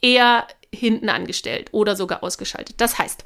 eher 0.00 0.46
hinten 0.74 1.08
angestellt 1.08 1.68
oder 1.72 1.96
sogar 1.96 2.22
ausgeschaltet. 2.22 2.76
Das 2.78 2.98
heißt, 2.98 3.24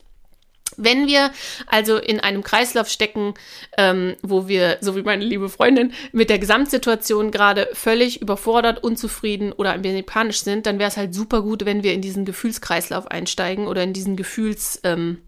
wenn 0.77 1.07
wir 1.07 1.31
also 1.67 1.97
in 1.97 2.21
einem 2.21 2.43
Kreislauf 2.43 2.89
stecken, 2.89 3.35
ähm, 3.79 4.17
wo 4.23 4.49
wir, 4.49 4.79
so 4.81 4.97
wie 4.97 5.03
meine 5.03 5.25
liebe 5.25 5.49
Freundin, 5.49 5.93
mit 6.13 6.29
der 6.29 6.39
Gesamtsituation 6.39 7.31
gerade 7.31 7.69
völlig 7.73 8.21
überfordert, 8.21 8.83
unzufrieden 8.83 9.53
oder 9.53 9.73
ein 9.73 9.85
wenig 9.85 10.07
panisch 10.07 10.41
sind, 10.41 10.67
dann 10.67 10.79
wäre 10.79 10.89
es 10.89 10.97
halt 10.97 11.15
super 11.15 11.43
gut, 11.43 11.65
wenn 11.65 11.83
wir 11.83 11.95
in 11.95 12.03
diesen 12.03 12.25
Gefühlskreislauf 12.25 13.11
einsteigen 13.11 13.69
oder 13.69 13.83
in 13.83 13.93
diesen 13.93 14.17
Gefühls, 14.17 14.81
ähm, 14.85 15.19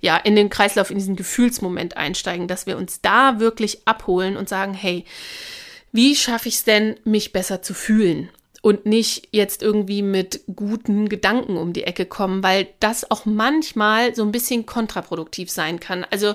ja, 0.00 0.16
in 0.16 0.36
den 0.36 0.50
Kreislauf, 0.50 0.90
in 0.90 0.98
diesen 0.98 1.16
Gefühlsmoment 1.16 1.96
einsteigen, 1.96 2.46
dass 2.46 2.66
wir 2.66 2.76
uns 2.76 3.00
da 3.00 3.40
wirklich 3.40 3.88
abholen 3.88 4.36
und 4.36 4.48
sagen, 4.48 4.74
hey, 4.74 5.04
wie 5.90 6.14
schaffe 6.14 6.48
ich 6.48 6.56
es 6.56 6.64
denn, 6.64 6.96
mich 7.04 7.32
besser 7.32 7.62
zu 7.62 7.74
fühlen? 7.74 8.28
Und 8.68 8.84
nicht 8.84 9.28
jetzt 9.32 9.62
irgendwie 9.62 10.02
mit 10.02 10.42
guten 10.54 11.08
Gedanken 11.08 11.56
um 11.56 11.72
die 11.72 11.84
Ecke 11.84 12.04
kommen, 12.06 12.42
weil 12.42 12.68
das 12.80 13.10
auch 13.10 13.24
manchmal 13.24 14.14
so 14.14 14.22
ein 14.22 14.32
bisschen 14.32 14.66
kontraproduktiv 14.66 15.50
sein 15.50 15.80
kann. 15.80 16.04
Also 16.10 16.34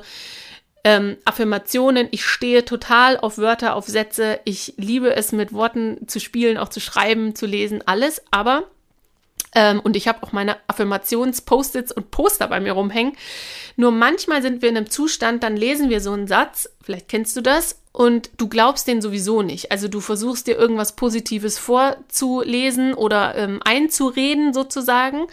Ähm, 0.85 1.15
Affirmationen, 1.23 2.09
ich 2.11 2.25
stehe 2.25 2.65
total 2.65 3.17
auf 3.17 3.37
Wörter, 3.37 3.75
auf 3.75 3.87
Sätze. 3.87 4.41
Ich 4.43 4.73
liebe 4.75 5.15
es, 5.15 5.31
mit 5.31 5.53
Worten 5.53 6.09
zu 6.09 6.19
spielen, 6.19 6.57
auch 6.57 6.67
zu 6.67 6.81
schreiben, 6.81 7.35
zu 7.35 7.45
lesen, 7.45 7.81
alles. 7.85 8.21
Aber 8.31 8.63
ähm, 9.55 9.79
und 9.79 9.95
ich 9.95 10.07
habe 10.07 10.23
auch 10.23 10.31
meine 10.31 10.57
Affirmations-Post-its 10.67 11.91
und 11.91 12.12
Poster 12.12 12.47
bei 12.47 12.59
mir 12.59 12.73
rumhängen. 12.73 13.13
Nur 13.75 13.91
manchmal 13.91 14.41
sind 14.41 14.62
wir 14.62 14.69
in 14.69 14.77
einem 14.77 14.89
Zustand, 14.89 15.43
dann 15.43 15.57
lesen 15.57 15.89
wir 15.89 16.01
so 16.01 16.12
einen 16.12 16.27
Satz, 16.27 16.69
vielleicht 16.81 17.09
kennst 17.09 17.35
du 17.35 17.41
das, 17.41 17.83
und 17.95 18.31
du 18.38 18.50
glaubst 18.50 18.88
den 18.88 19.03
sowieso 19.03 19.43
nicht. 19.43 19.71
Also 19.71 19.88
du 19.88 20.01
versuchst 20.01 20.47
dir 20.47 20.57
irgendwas 20.57 20.95
Positives 20.95 21.59
vorzulesen 21.59 22.95
oder 22.95 23.35
ähm, 23.35 23.59
einzureden 23.63 24.51
sozusagen. 24.51 25.27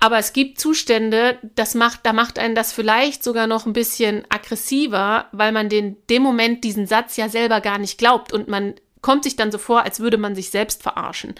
Aber 0.00 0.16
es 0.16 0.32
gibt 0.32 0.58
Zustände, 0.58 1.38
das 1.56 1.74
macht, 1.74 2.00
da 2.04 2.14
macht 2.14 2.38
einen 2.38 2.54
das 2.54 2.72
vielleicht 2.72 3.22
sogar 3.22 3.46
noch 3.46 3.66
ein 3.66 3.74
bisschen 3.74 4.24
aggressiver, 4.30 5.26
weil 5.32 5.52
man 5.52 5.68
den 5.68 5.98
dem 6.08 6.22
Moment 6.22 6.64
diesen 6.64 6.86
Satz 6.86 7.18
ja 7.18 7.28
selber 7.28 7.60
gar 7.60 7.76
nicht 7.76 7.98
glaubt 7.98 8.32
und 8.32 8.48
man 8.48 8.74
kommt 9.02 9.24
sich 9.24 9.36
dann 9.36 9.52
so 9.52 9.58
vor, 9.58 9.82
als 9.82 10.00
würde 10.00 10.18
man 10.18 10.34
sich 10.34 10.50
selbst 10.50 10.82
verarschen. 10.82 11.34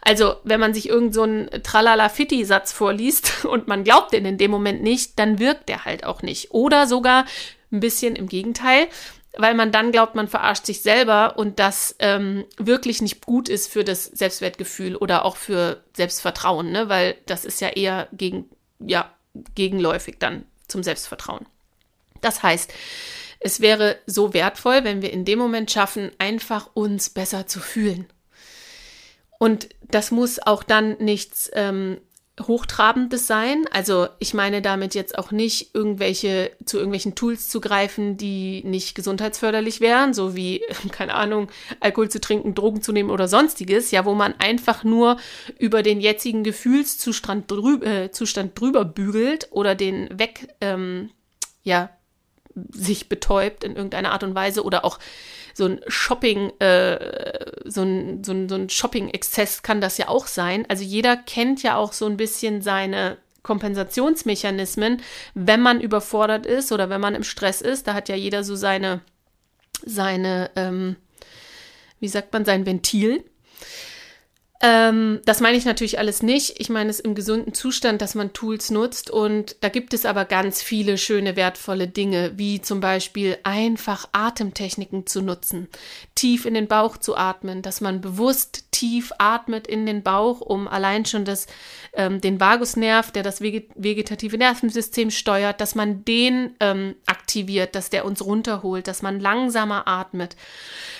Also, 0.00 0.36
wenn 0.44 0.60
man 0.60 0.74
sich 0.74 0.88
irgend 0.88 1.14
so 1.14 1.26
Tralala-Fitti-Satz 1.26 2.72
vorliest 2.72 3.44
und 3.44 3.68
man 3.68 3.84
glaubt 3.84 4.12
den 4.12 4.24
in 4.24 4.38
dem 4.38 4.50
Moment 4.50 4.82
nicht, 4.82 5.18
dann 5.18 5.38
wirkt 5.38 5.68
der 5.68 5.84
halt 5.84 6.04
auch 6.04 6.22
nicht. 6.22 6.52
Oder 6.52 6.86
sogar 6.86 7.26
ein 7.70 7.80
bisschen 7.80 8.16
im 8.16 8.28
Gegenteil, 8.28 8.88
weil 9.36 9.54
man 9.54 9.72
dann 9.72 9.92
glaubt, 9.92 10.14
man 10.14 10.28
verarscht 10.28 10.66
sich 10.66 10.82
selber 10.82 11.38
und 11.38 11.58
das 11.58 11.96
ähm, 11.98 12.44
wirklich 12.58 13.00
nicht 13.00 13.24
gut 13.24 13.48
ist 13.48 13.72
für 13.72 13.82
das 13.82 14.04
Selbstwertgefühl 14.04 14.96
oder 14.96 15.24
auch 15.24 15.36
für 15.36 15.82
Selbstvertrauen, 15.96 16.70
ne? 16.70 16.88
weil 16.88 17.16
das 17.26 17.44
ist 17.44 17.60
ja 17.60 17.68
eher 17.68 18.08
gegen, 18.12 18.50
ja, 18.78 19.10
gegenläufig 19.54 20.16
dann 20.18 20.44
zum 20.68 20.82
Selbstvertrauen. 20.82 21.46
Das 22.20 22.42
heißt, 22.42 22.72
es 23.42 23.60
wäre 23.60 23.96
so 24.06 24.34
wertvoll, 24.34 24.84
wenn 24.84 25.02
wir 25.02 25.12
in 25.12 25.24
dem 25.24 25.38
Moment 25.38 25.70
schaffen, 25.70 26.10
einfach 26.18 26.70
uns 26.74 27.10
besser 27.10 27.46
zu 27.46 27.60
fühlen. 27.60 28.06
Und 29.38 29.68
das 29.82 30.10
muss 30.10 30.38
auch 30.38 30.62
dann 30.62 30.96
nichts 30.98 31.50
ähm, 31.54 31.98
Hochtrabendes 32.40 33.26
sein. 33.26 33.64
Also 33.72 34.06
ich 34.18 34.32
meine 34.34 34.62
damit 34.62 34.94
jetzt 34.94 35.18
auch 35.18 35.32
nicht 35.32 35.74
irgendwelche 35.74 36.52
zu 36.64 36.78
irgendwelchen 36.78 37.14
Tools 37.14 37.48
zu 37.48 37.60
greifen, 37.60 38.16
die 38.16 38.62
nicht 38.64 38.94
gesundheitsförderlich 38.94 39.80
wären, 39.80 40.14
so 40.14 40.34
wie, 40.36 40.62
keine 40.92 41.14
Ahnung, 41.14 41.48
Alkohol 41.80 42.08
zu 42.08 42.20
trinken, 42.20 42.54
Drogen 42.54 42.82
zu 42.82 42.92
nehmen 42.92 43.10
oder 43.10 43.28
sonstiges, 43.28 43.90
ja, 43.90 44.04
wo 44.04 44.14
man 44.14 44.34
einfach 44.38 44.84
nur 44.84 45.18
über 45.58 45.82
den 45.82 46.00
jetzigen 46.00 46.44
Gefühlszustand 46.44 47.50
drü 47.50 47.84
äh, 47.84 48.10
Zustand 48.12 48.58
drüber 48.58 48.84
bügelt 48.84 49.48
oder 49.50 49.74
den 49.74 50.08
weg, 50.18 50.54
ähm, 50.60 51.10
ja, 51.64 51.90
sich 52.70 53.08
betäubt 53.08 53.64
in 53.64 53.76
irgendeiner 53.76 54.12
Art 54.12 54.24
und 54.24 54.34
Weise 54.34 54.64
oder 54.64 54.84
auch 54.84 54.98
so 55.54 55.66
ein 55.66 55.80
Shopping, 55.86 56.52
äh, 56.58 57.50
so 57.64 57.82
ein, 57.82 58.24
so 58.24 58.32
ein, 58.32 58.48
so 58.48 58.54
ein 58.54 58.68
Shopping-Exzess 58.68 59.62
kann 59.62 59.80
das 59.80 59.98
ja 59.98 60.08
auch 60.08 60.26
sein. 60.26 60.64
Also 60.68 60.82
jeder 60.84 61.16
kennt 61.16 61.62
ja 61.62 61.76
auch 61.76 61.92
so 61.92 62.06
ein 62.06 62.16
bisschen 62.16 62.62
seine 62.62 63.18
Kompensationsmechanismen, 63.42 65.02
wenn 65.34 65.60
man 65.60 65.80
überfordert 65.80 66.46
ist 66.46 66.72
oder 66.72 66.90
wenn 66.90 67.00
man 67.00 67.14
im 67.14 67.24
Stress 67.24 67.60
ist. 67.60 67.86
Da 67.86 67.94
hat 67.94 68.08
ja 68.08 68.14
jeder 68.14 68.44
so 68.44 68.54
seine, 68.54 69.00
seine, 69.84 70.50
ähm, 70.56 70.96
wie 72.00 72.08
sagt 72.08 72.32
man, 72.32 72.44
sein 72.44 72.66
Ventil. 72.66 73.24
Ähm, 74.64 75.20
das 75.24 75.40
meine 75.40 75.56
ich 75.56 75.64
natürlich 75.64 75.98
alles 75.98 76.22
nicht. 76.22 76.60
Ich 76.60 76.70
meine 76.70 76.88
es 76.88 77.00
im 77.00 77.16
gesunden 77.16 77.52
Zustand, 77.52 78.00
dass 78.00 78.14
man 78.14 78.32
Tools 78.32 78.70
nutzt. 78.70 79.10
Und 79.10 79.56
da 79.60 79.68
gibt 79.68 79.92
es 79.92 80.06
aber 80.06 80.24
ganz 80.24 80.62
viele 80.62 80.98
schöne, 80.98 81.34
wertvolle 81.34 81.88
Dinge, 81.88 82.32
wie 82.36 82.62
zum 82.62 82.78
Beispiel 82.78 83.36
einfach 83.42 84.08
Atemtechniken 84.12 85.04
zu 85.06 85.20
nutzen, 85.20 85.66
tief 86.14 86.46
in 86.46 86.54
den 86.54 86.68
Bauch 86.68 86.96
zu 86.96 87.16
atmen, 87.16 87.62
dass 87.62 87.80
man 87.80 88.00
bewusst 88.00 88.70
tief 88.70 89.12
atmet 89.18 89.66
in 89.66 89.84
den 89.84 90.04
Bauch, 90.04 90.40
um 90.40 90.68
allein 90.68 91.04
schon 91.06 91.24
das, 91.24 91.48
ähm, 91.92 92.20
den 92.20 92.38
Vagusnerv, 92.38 93.10
der 93.10 93.24
das 93.24 93.40
vegetative 93.40 94.38
Nervensystem 94.38 95.10
steuert, 95.10 95.60
dass 95.60 95.74
man 95.74 96.04
den 96.04 96.54
ähm, 96.60 96.94
aktiviert, 97.06 97.74
dass 97.74 97.90
der 97.90 98.04
uns 98.04 98.24
runterholt, 98.24 98.86
dass 98.86 99.02
man 99.02 99.18
langsamer 99.18 99.88
atmet, 99.88 100.36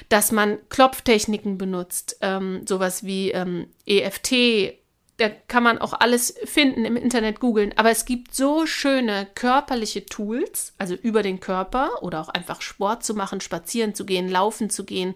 dass 0.09 0.33
man 0.33 0.59
Klopftechniken 0.69 1.59
benutzt, 1.59 2.19
ähm, 2.21 2.63
sowas 2.67 3.05
wie 3.05 3.31
ähm, 3.53 3.67
EFT, 3.87 4.79
da 5.19 5.29
kann 5.29 5.63
man 5.63 5.79
auch 5.79 5.93
alles 5.93 6.35
finden 6.45 6.85
im 6.85 6.97
Internet 6.97 7.39
googeln. 7.39 7.73
Aber 7.77 7.91
es 7.91 8.05
gibt 8.07 8.35
so 8.35 8.67
schöne 8.67 9.29
körperliche 9.35 10.05
Tools, 10.07 10.75
also 10.79 10.95
über 10.95 11.23
den 11.23 11.39
Körper 11.39 12.03
oder 12.03 12.21
auch 12.21 12.29
einfach 12.29 12.61
Sport 12.63 13.05
zu 13.05 13.15
machen, 13.15 13.41
spazieren 13.41 13.95
zu 13.95 14.05
gehen, 14.05 14.29
laufen 14.29 14.71
zu 14.71 14.85
gehen, 14.85 15.15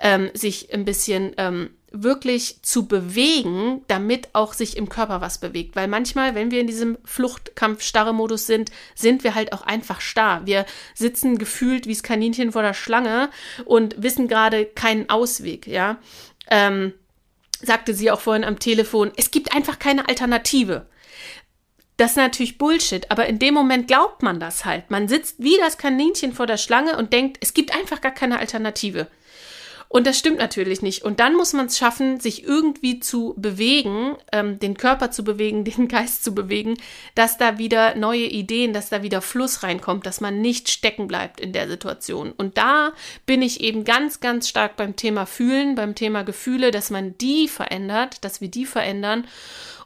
ähm, 0.00 0.30
sich 0.34 0.72
ein 0.72 0.84
bisschen 0.84 1.32
ähm, 1.38 1.70
wirklich 1.90 2.62
zu 2.62 2.86
bewegen, 2.86 3.82
damit 3.88 4.28
auch 4.32 4.52
sich 4.52 4.76
im 4.76 4.88
Körper 4.88 5.20
was 5.20 5.38
bewegt. 5.38 5.76
Weil 5.76 5.88
manchmal, 5.88 6.34
wenn 6.34 6.50
wir 6.50 6.60
in 6.60 6.66
diesem 6.66 6.98
Fluchtkampf-Starre-Modus 7.04 8.46
sind, 8.46 8.70
sind 8.94 9.24
wir 9.24 9.34
halt 9.34 9.52
auch 9.52 9.62
einfach 9.62 10.00
starr. 10.00 10.42
Wir 10.46 10.66
sitzen 10.94 11.36
gefühlt 11.38 11.86
wie 11.86 11.94
das 11.94 12.02
Kaninchen 12.02 12.52
vor 12.52 12.62
der 12.62 12.74
Schlange 12.74 13.30
und 13.64 14.02
wissen 14.02 14.28
gerade 14.28 14.66
keinen 14.66 15.10
Ausweg, 15.10 15.66
ja. 15.66 15.98
Ähm, 16.50 16.92
sagte 17.62 17.94
sie 17.94 18.10
auch 18.10 18.20
vorhin 18.20 18.44
am 18.44 18.58
Telefon, 18.58 19.12
es 19.16 19.30
gibt 19.30 19.54
einfach 19.54 19.78
keine 19.78 20.08
Alternative. 20.08 20.86
Das 21.96 22.12
ist 22.12 22.16
natürlich 22.16 22.58
Bullshit, 22.58 23.10
aber 23.10 23.26
in 23.26 23.38
dem 23.38 23.54
Moment 23.54 23.86
glaubt 23.86 24.22
man 24.22 24.40
das 24.40 24.64
halt. 24.64 24.90
Man 24.90 25.08
sitzt 25.08 25.36
wie 25.38 25.56
das 25.58 25.78
Kaninchen 25.78 26.32
vor 26.32 26.46
der 26.46 26.56
Schlange 26.56 26.96
und 26.96 27.12
denkt, 27.12 27.38
es 27.40 27.54
gibt 27.54 27.74
einfach 27.74 28.00
gar 28.00 28.12
keine 28.12 28.38
Alternative. 28.38 29.06
Und 29.92 30.06
das 30.06 30.18
stimmt 30.18 30.38
natürlich 30.38 30.80
nicht. 30.80 31.02
Und 31.02 31.20
dann 31.20 31.36
muss 31.36 31.52
man 31.52 31.66
es 31.66 31.76
schaffen, 31.76 32.18
sich 32.18 32.44
irgendwie 32.44 32.98
zu 32.98 33.34
bewegen, 33.36 34.16
ähm, 34.32 34.58
den 34.58 34.78
Körper 34.78 35.10
zu 35.10 35.22
bewegen, 35.22 35.64
den 35.66 35.86
Geist 35.86 36.24
zu 36.24 36.34
bewegen, 36.34 36.78
dass 37.14 37.36
da 37.36 37.58
wieder 37.58 37.94
neue 37.94 38.24
Ideen, 38.24 38.72
dass 38.72 38.88
da 38.88 39.02
wieder 39.02 39.20
Fluss 39.20 39.62
reinkommt, 39.62 40.06
dass 40.06 40.22
man 40.22 40.40
nicht 40.40 40.70
stecken 40.70 41.08
bleibt 41.08 41.40
in 41.40 41.52
der 41.52 41.68
Situation. 41.68 42.32
Und 42.32 42.56
da 42.56 42.92
bin 43.26 43.42
ich 43.42 43.60
eben 43.60 43.84
ganz, 43.84 44.20
ganz 44.20 44.48
stark 44.48 44.76
beim 44.76 44.96
Thema 44.96 45.26
Fühlen, 45.26 45.74
beim 45.74 45.94
Thema 45.94 46.22
Gefühle, 46.24 46.70
dass 46.70 46.88
man 46.88 47.18
die 47.18 47.46
verändert, 47.46 48.24
dass 48.24 48.40
wir 48.40 48.48
die 48.48 48.64
verändern 48.64 49.26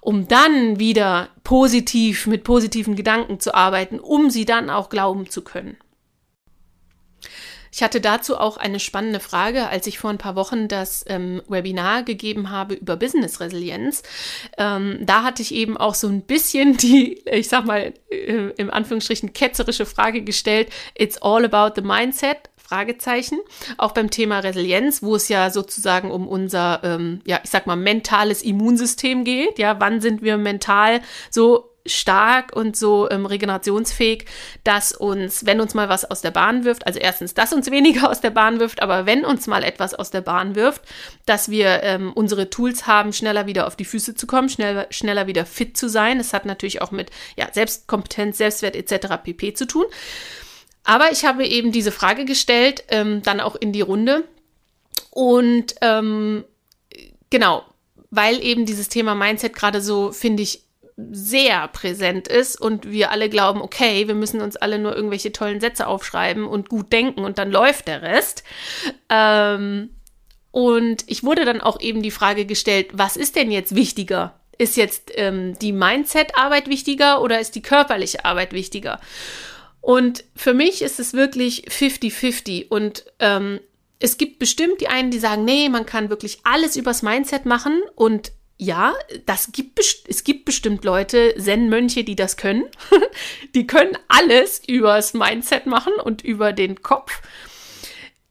um 0.00 0.28
dann 0.28 0.78
wieder 0.78 1.30
positiv 1.42 2.28
mit 2.28 2.44
positiven 2.44 2.94
Gedanken 2.94 3.40
zu 3.40 3.56
arbeiten, 3.56 3.98
um 3.98 4.30
sie 4.30 4.44
dann 4.44 4.70
auch 4.70 4.88
glauben 4.88 5.28
zu 5.28 5.42
können. 5.42 5.76
Ich 7.76 7.82
hatte 7.82 8.00
dazu 8.00 8.38
auch 8.38 8.56
eine 8.56 8.80
spannende 8.80 9.20
Frage, 9.20 9.68
als 9.68 9.86
ich 9.86 9.98
vor 9.98 10.08
ein 10.08 10.16
paar 10.16 10.34
Wochen 10.34 10.66
das 10.66 11.04
ähm, 11.08 11.42
Webinar 11.46 12.04
gegeben 12.04 12.48
habe 12.48 12.72
über 12.72 12.96
Business 12.96 13.38
Resilienz. 13.38 14.02
Ähm, 14.56 15.00
da 15.02 15.22
hatte 15.22 15.42
ich 15.42 15.52
eben 15.52 15.76
auch 15.76 15.94
so 15.94 16.08
ein 16.08 16.22
bisschen 16.22 16.78
die, 16.78 17.22
ich 17.30 17.50
sag 17.50 17.66
mal, 17.66 17.92
äh, 18.08 18.50
im 18.56 18.70
Anführungsstrichen 18.70 19.34
ketzerische 19.34 19.84
Frage 19.84 20.22
gestellt. 20.22 20.70
It's 20.94 21.20
all 21.20 21.44
about 21.44 21.78
the 21.78 21.86
mindset. 21.86 22.38
Fragezeichen. 22.56 23.38
Auch 23.76 23.92
beim 23.92 24.10
Thema 24.10 24.38
Resilienz, 24.38 25.02
wo 25.02 25.14
es 25.14 25.28
ja 25.28 25.50
sozusagen 25.50 26.10
um 26.10 26.26
unser, 26.26 26.80
ähm, 26.82 27.20
ja, 27.24 27.40
ich 27.44 27.50
sag 27.50 27.66
mal, 27.66 27.76
mentales 27.76 28.42
Immunsystem 28.42 29.22
geht. 29.22 29.58
Ja, 29.58 29.78
wann 29.80 30.00
sind 30.00 30.22
wir 30.22 30.38
mental 30.38 31.02
so 31.30 31.75
stark 31.88 32.54
und 32.54 32.76
so 32.76 33.10
ähm, 33.10 33.26
regenerationsfähig, 33.26 34.26
dass 34.64 34.92
uns, 34.92 35.46
wenn 35.46 35.60
uns 35.60 35.74
mal 35.74 35.88
was 35.88 36.04
aus 36.04 36.20
der 36.20 36.30
Bahn 36.30 36.64
wirft, 36.64 36.86
also 36.86 36.98
erstens, 36.98 37.34
dass 37.34 37.52
uns 37.52 37.70
weniger 37.70 38.10
aus 38.10 38.20
der 38.20 38.30
Bahn 38.30 38.60
wirft, 38.60 38.82
aber 38.82 39.06
wenn 39.06 39.24
uns 39.24 39.46
mal 39.46 39.62
etwas 39.62 39.94
aus 39.94 40.10
der 40.10 40.20
Bahn 40.20 40.54
wirft, 40.54 40.82
dass 41.24 41.50
wir 41.50 41.82
ähm, 41.82 42.12
unsere 42.12 42.50
Tools 42.50 42.86
haben, 42.86 43.12
schneller 43.12 43.46
wieder 43.46 43.66
auf 43.66 43.76
die 43.76 43.84
Füße 43.84 44.14
zu 44.14 44.26
kommen, 44.26 44.48
schnell, 44.48 44.86
schneller 44.90 45.26
wieder 45.26 45.46
fit 45.46 45.76
zu 45.76 45.88
sein. 45.88 46.18
Das 46.18 46.32
hat 46.32 46.46
natürlich 46.46 46.82
auch 46.82 46.90
mit 46.90 47.10
ja, 47.36 47.48
Selbstkompetenz, 47.52 48.38
Selbstwert 48.38 48.76
etc. 48.76 49.22
pp 49.22 49.54
zu 49.54 49.66
tun. 49.66 49.84
Aber 50.84 51.10
ich 51.10 51.24
habe 51.24 51.44
eben 51.44 51.72
diese 51.72 51.90
Frage 51.90 52.24
gestellt, 52.24 52.84
ähm, 52.88 53.22
dann 53.22 53.40
auch 53.40 53.56
in 53.56 53.72
die 53.72 53.80
Runde. 53.80 54.24
Und 55.10 55.74
ähm, 55.80 56.44
genau, 57.30 57.64
weil 58.10 58.42
eben 58.42 58.66
dieses 58.66 58.88
Thema 58.88 59.14
Mindset 59.14 59.54
gerade 59.54 59.80
so, 59.80 60.12
finde 60.12 60.42
ich, 60.42 60.65
sehr 60.96 61.68
präsent 61.68 62.26
ist 62.26 62.58
und 62.58 62.90
wir 62.90 63.10
alle 63.10 63.28
glauben, 63.28 63.60
okay, 63.60 64.08
wir 64.08 64.14
müssen 64.14 64.40
uns 64.40 64.56
alle 64.56 64.78
nur 64.78 64.96
irgendwelche 64.96 65.30
tollen 65.30 65.60
Sätze 65.60 65.86
aufschreiben 65.86 66.46
und 66.46 66.70
gut 66.70 66.90
denken 66.92 67.24
und 67.24 67.38
dann 67.38 67.50
läuft 67.50 67.86
der 67.86 68.00
Rest. 68.00 68.44
Ähm, 69.10 69.90
und 70.52 71.04
ich 71.06 71.22
wurde 71.22 71.44
dann 71.44 71.60
auch 71.60 71.80
eben 71.80 72.02
die 72.02 72.10
Frage 72.10 72.46
gestellt, 72.46 72.88
was 72.94 73.18
ist 73.18 73.36
denn 73.36 73.50
jetzt 73.50 73.74
wichtiger? 73.74 74.40
Ist 74.56 74.78
jetzt 74.78 75.12
ähm, 75.16 75.58
die 75.58 75.72
Mindset-Arbeit 75.72 76.68
wichtiger 76.68 77.20
oder 77.20 77.40
ist 77.40 77.54
die 77.54 77.62
körperliche 77.62 78.24
Arbeit 78.24 78.54
wichtiger? 78.54 78.98
Und 79.82 80.24
für 80.34 80.54
mich 80.54 80.80
ist 80.80 80.98
es 80.98 81.12
wirklich 81.12 81.68
50-50 81.68 82.68
und 82.68 83.04
ähm, 83.18 83.60
es 83.98 84.16
gibt 84.16 84.38
bestimmt 84.38 84.80
die 84.80 84.88
einen, 84.88 85.10
die 85.10 85.18
sagen, 85.18 85.44
nee, 85.44 85.68
man 85.68 85.84
kann 85.84 86.08
wirklich 86.08 86.40
alles 86.44 86.76
übers 86.76 87.02
Mindset 87.02 87.44
machen 87.44 87.82
und 87.94 88.32
ja, 88.58 88.94
das 89.26 89.52
gibt 89.52 89.78
es 89.78 90.24
gibt 90.24 90.44
bestimmt 90.46 90.84
Leute, 90.84 91.34
Zen-Mönche, 91.38 92.04
die 92.04 92.16
das 92.16 92.36
können. 92.36 92.64
die 93.54 93.66
können 93.66 93.96
alles 94.08 94.62
übers 94.66 95.14
Mindset 95.14 95.66
machen 95.66 95.92
und 96.02 96.22
über 96.22 96.52
den 96.52 96.82
Kopf. 96.82 97.20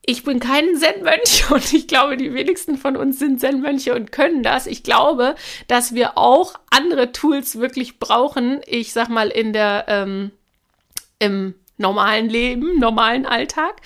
Ich 0.07 0.23
bin 0.23 0.39
kein 0.39 0.75
Zen-Mönch 0.75 1.45
und 1.51 1.73
ich 1.73 1.87
glaube, 1.87 2.17
die 2.17 2.33
wenigsten 2.33 2.77
von 2.77 2.97
uns 2.97 3.19
sind 3.19 3.39
Zen-Mönche 3.39 3.93
und 3.93 4.11
können 4.11 4.41
das. 4.41 4.65
Ich 4.65 4.83
glaube, 4.83 5.35
dass 5.67 5.93
wir 5.93 6.17
auch 6.17 6.55
andere 6.71 7.11
Tools 7.11 7.59
wirklich 7.59 7.99
brauchen. 7.99 8.61
Ich 8.65 8.93
sag 8.93 9.09
mal 9.09 9.29
in 9.29 9.53
der 9.53 9.85
ähm, 9.87 10.31
im 11.19 11.55
normalen 11.77 12.29
Leben, 12.29 12.79
normalen 12.79 13.25
Alltag. 13.25 13.81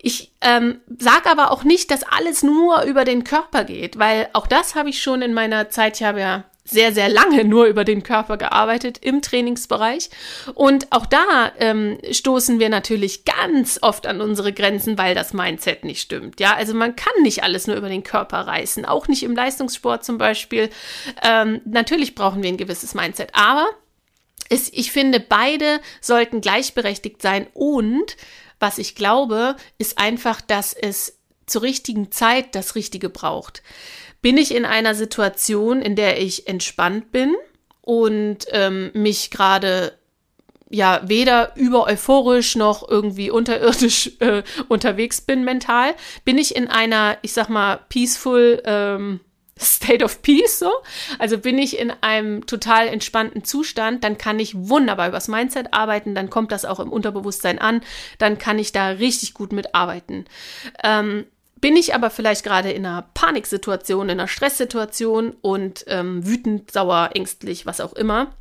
Ich 0.00 0.32
ähm, 0.40 0.80
sage 0.98 1.30
aber 1.30 1.50
auch 1.50 1.64
nicht, 1.64 1.90
dass 1.90 2.02
alles 2.04 2.42
nur 2.42 2.82
über 2.82 3.04
den 3.04 3.24
Körper 3.24 3.64
geht, 3.64 3.98
weil 3.98 4.28
auch 4.32 4.46
das 4.46 4.74
habe 4.74 4.90
ich 4.90 5.02
schon 5.02 5.22
in 5.22 5.34
meiner 5.34 5.70
Zeit, 5.70 5.96
ich 5.96 6.06
habe 6.06 6.20
ja 6.20 6.44
sehr, 6.66 6.92
sehr 6.92 7.08
lange 7.08 7.44
nur 7.44 7.66
über 7.66 7.84
den 7.84 8.02
Körper 8.02 8.36
gearbeitet 8.36 8.98
im 9.00 9.22
Trainingsbereich. 9.22 10.10
Und 10.54 10.88
auch 10.90 11.06
da 11.06 11.52
ähm, 11.58 11.98
stoßen 12.10 12.58
wir 12.58 12.68
natürlich 12.68 13.24
ganz 13.24 13.78
oft 13.82 14.06
an 14.06 14.20
unsere 14.20 14.52
Grenzen, 14.52 14.98
weil 14.98 15.14
das 15.14 15.32
Mindset 15.32 15.84
nicht 15.84 16.02
stimmt. 16.02 16.40
Ja, 16.40 16.54
also 16.54 16.74
man 16.74 16.96
kann 16.96 17.22
nicht 17.22 17.42
alles 17.42 17.66
nur 17.66 17.76
über 17.76 17.88
den 17.88 18.02
Körper 18.02 18.38
reißen, 18.38 18.84
auch 18.84 19.08
nicht 19.08 19.22
im 19.22 19.36
Leistungssport 19.36 20.04
zum 20.04 20.18
Beispiel. 20.18 20.68
Ähm, 21.22 21.60
natürlich 21.64 22.14
brauchen 22.14 22.42
wir 22.42 22.48
ein 22.48 22.56
gewisses 22.56 22.94
Mindset, 22.94 23.30
aber 23.32 23.66
ist, 24.48 24.72
ich 24.72 24.92
finde, 24.92 25.20
beide 25.20 25.80
sollten 26.00 26.40
gleichberechtigt 26.40 27.22
sein 27.22 27.46
und 27.54 28.16
was 28.58 28.78
ich 28.78 28.94
glaube, 28.94 29.56
ist 29.78 29.98
einfach, 29.98 30.40
dass 30.40 30.72
es 30.72 31.18
zur 31.46 31.62
richtigen 31.62 32.10
Zeit 32.10 32.54
das 32.54 32.74
Richtige 32.74 33.08
braucht. 33.08 33.62
Bin 34.22 34.36
ich 34.36 34.54
in 34.54 34.64
einer 34.64 34.94
Situation, 34.94 35.82
in 35.82 35.94
der 35.94 36.20
ich 36.20 36.48
entspannt 36.48 37.12
bin 37.12 37.34
und 37.82 38.46
ähm, 38.50 38.90
mich 38.94 39.30
gerade 39.30 39.96
ja 40.68 41.00
weder 41.04 41.54
über 41.56 41.86
euphorisch 41.86 42.56
noch 42.56 42.88
irgendwie 42.88 43.30
unterirdisch 43.30 44.12
äh, 44.20 44.42
unterwegs 44.68 45.20
bin 45.20 45.44
mental, 45.44 45.94
bin 46.24 46.38
ich 46.38 46.56
in 46.56 46.66
einer, 46.68 47.18
ich 47.22 47.32
sag 47.32 47.48
mal, 47.48 47.80
peaceful 47.88 48.60
ähm, 48.64 49.20
State 49.58 50.04
of 50.04 50.20
Peace, 50.22 50.58
so. 50.58 50.70
Also 51.18 51.38
bin 51.38 51.58
ich 51.58 51.78
in 51.78 51.90
einem 52.02 52.46
total 52.46 52.88
entspannten 52.88 53.44
Zustand, 53.44 54.04
dann 54.04 54.18
kann 54.18 54.38
ich 54.38 54.54
wunderbar 54.54 55.08
übers 55.08 55.28
Mindset 55.28 55.72
arbeiten, 55.72 56.14
dann 56.14 56.28
kommt 56.28 56.52
das 56.52 56.64
auch 56.64 56.80
im 56.80 56.92
Unterbewusstsein 56.92 57.58
an, 57.58 57.80
dann 58.18 58.38
kann 58.38 58.58
ich 58.58 58.72
da 58.72 58.88
richtig 58.88 59.32
gut 59.32 59.52
mitarbeiten. 59.52 60.26
Ähm, 60.84 61.24
bin 61.58 61.74
ich 61.74 61.94
aber 61.94 62.10
vielleicht 62.10 62.44
gerade 62.44 62.70
in 62.70 62.84
einer 62.84 63.08
Paniksituation, 63.14 64.10
in 64.10 64.20
einer 64.20 64.28
Stresssituation 64.28 65.34
und 65.40 65.84
ähm, 65.88 66.26
wütend, 66.26 66.70
sauer, 66.70 67.10
ängstlich, 67.14 67.64
was 67.64 67.80
auch 67.80 67.94
immer, 67.94 68.34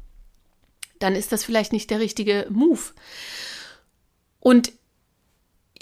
dann 1.00 1.16
ist 1.16 1.32
das 1.32 1.46
vielleicht 1.46 1.72
nicht 1.72 1.90
der 1.90 2.00
richtige 2.00 2.46
Move. 2.50 2.82
Und 4.42 4.74